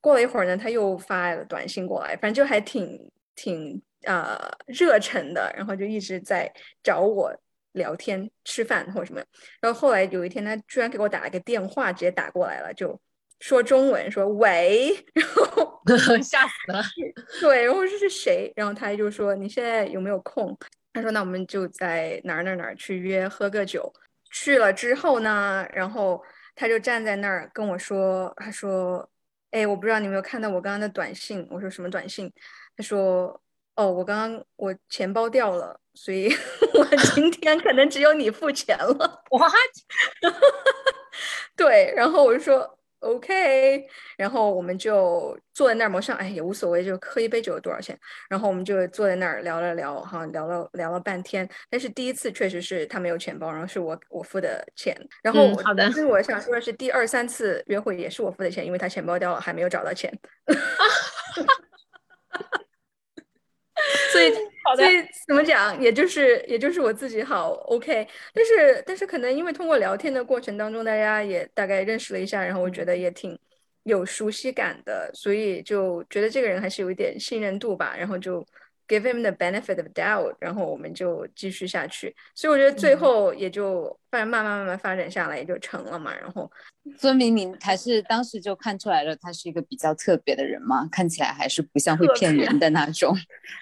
[0.00, 6.52] 过了一会儿呢，他又发了短信过来，反正就还挺挺呃热忱的，然后就一直在
[6.82, 7.34] 找我
[7.72, 9.22] 聊天、吃饭或者什么。
[9.60, 12.98] 然后后来有一天，他居然给我打了个电话，直接打过来了，就
[13.40, 15.82] 说中文，说喂，然后
[16.22, 16.82] 吓死了。
[17.40, 18.52] 对，然后这是谁？
[18.54, 20.56] 然后他就说你现在有没有空？
[20.92, 23.92] 他说那我们就在哪儿哪儿哪儿去约喝个酒。
[24.30, 26.22] 去了之后呢，然后
[26.54, 29.06] 他就站在那儿跟我说，他说，
[29.50, 31.46] 哎，我不知道你有没有看到我刚刚的短信？
[31.50, 32.32] 我说什么短信？
[32.76, 33.42] 他说，
[33.74, 36.32] 哦，我刚刚我钱包掉了，所以
[36.74, 36.84] 我
[37.14, 39.22] 今天可能只有你付钱了。
[39.30, 39.52] What？
[41.56, 43.84] 对，然后我就说 OK，
[44.16, 47.98] 然后我们就坐在那儿嘛，我想哎也无所谓，就喝一杯酒多少钱？
[48.30, 51.48] 然后我们就坐在那儿聊了聊，哈，聊了聊了半天。
[51.68, 54.96] 但是第一次确实是他没有钱包，然后是我我付的钱。
[55.22, 60.12] 然后好的所以我想说的是，第二三次约会也是我付的钱，因为他钱包掉了，还没有找到钱。
[64.12, 64.30] 所以
[64.76, 73.38] 所以怎么讲，也就是也就是我自己好 OK，但是但是可能因为通过聊天的过程当中，大家也大概认识了一下，然后我觉得也挺
[73.84, 78.46] 有熟悉感的，所以就觉得这个人还是有一点信任度吧，然后就
[78.88, 86.50] give him the benefit of doubt，然后我们就继续下去，所以我觉得最后也就反正慢慢慢慢发展下来也就成了嘛，然后
[86.96, 93.16] 孙明明还是当时就看出来了，他是一个比较特别的人嘛，看起来还是不像会骗人的那种。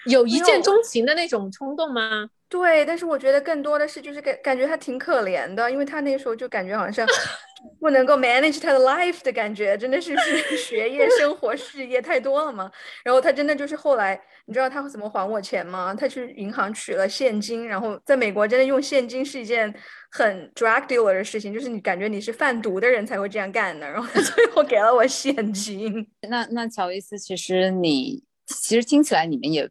[0.05, 2.29] 有一见钟情的那种冲动吗？
[2.51, 7.07] 对，但是我觉得更多的是就是感感觉他挺可怜的，因为他那时候就感觉好像
[7.79, 12.69] 不能够 manage 他的 life 的感觉，真的是是 学业、 生活、事业太多了嘛。
[13.05, 15.95] 然后他真的就是后来，你知道他会怎么还我钱吗？
[15.97, 19.73] 他去银行取了现金，然后在美国真的用现金是一件
[20.11, 23.89] 很 drug dealer 的事情，就是你感觉你是贩毒的人才会这样干的。
[23.89, 26.05] 然后他最后给了我现金。
[26.27, 29.69] 那那乔伊斯，其实你其实听起来你们也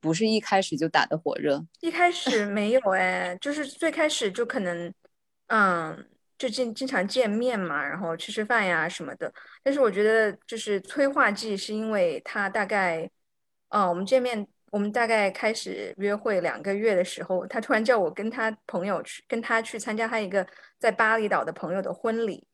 [0.00, 4.92] 不是一开始就打得火热，一开 始没有哎，就是最开始就可能，
[5.48, 9.32] 嗯，就经经常见面嘛，然后吃吃饭呀什么的。
[9.62, 13.08] 但是我觉得就是催化剂，是因为他大概，
[13.68, 20.46] 嗯，我们见面，我们大概开始约会两个月的时候，他突然叫我跟他朋友去，跟他去参加他一个
[20.78, 22.46] 在巴厘岛的朋友的婚礼。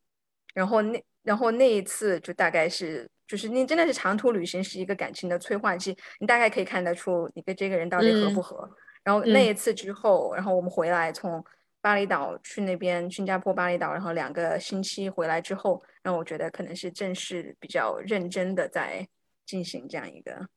[0.54, 8.70] 然后那然后那一次就大概是就是你真的是长途旅行是一个感情的催化剂，你大概可以看得出你跟这个人到底合嗯不合。
[9.02, 11.44] 然后那嗯一次之后，然后我们回来从
[11.80, 19.06] 巴厘岛去那边新加坡巴厘岛，然后两个星期回来之后，让我觉得可能是正式比较认真的在
[19.44, 20.48] 进行这样一个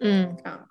[0.00, 0.66] 嗯，啊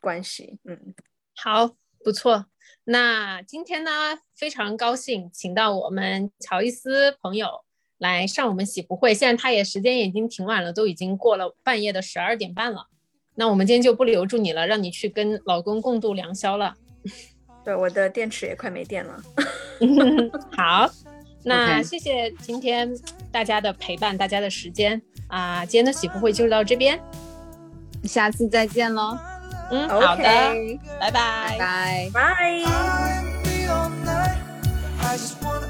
[0.00, 0.94] 关系，嗯，
[1.36, 2.46] 好，不错。
[2.84, 7.64] 那今天呢，非常高兴请到我们乔伊斯朋友
[8.00, 9.14] 来上我们喜福会。
[9.14, 12.88] 现在他也时间已经挺晚了，都已经过了半夜的十二点半了。
[13.36, 16.74] 那我们今天就不留住你了，让你去跟老公共度良宵了。
[17.64, 19.22] 对，我的电池也快没电了。
[20.56, 20.90] 好，
[21.44, 22.90] 那谢谢今天
[23.30, 25.64] 大家的陪伴，大家的时间啊。
[25.64, 27.00] 今天的喜福会就到这边。
[28.04, 29.16] 下次再见喽，
[29.70, 30.22] 嗯，好的，
[30.98, 32.64] 拜拜拜拜拜
[35.00, 35.69] 拜。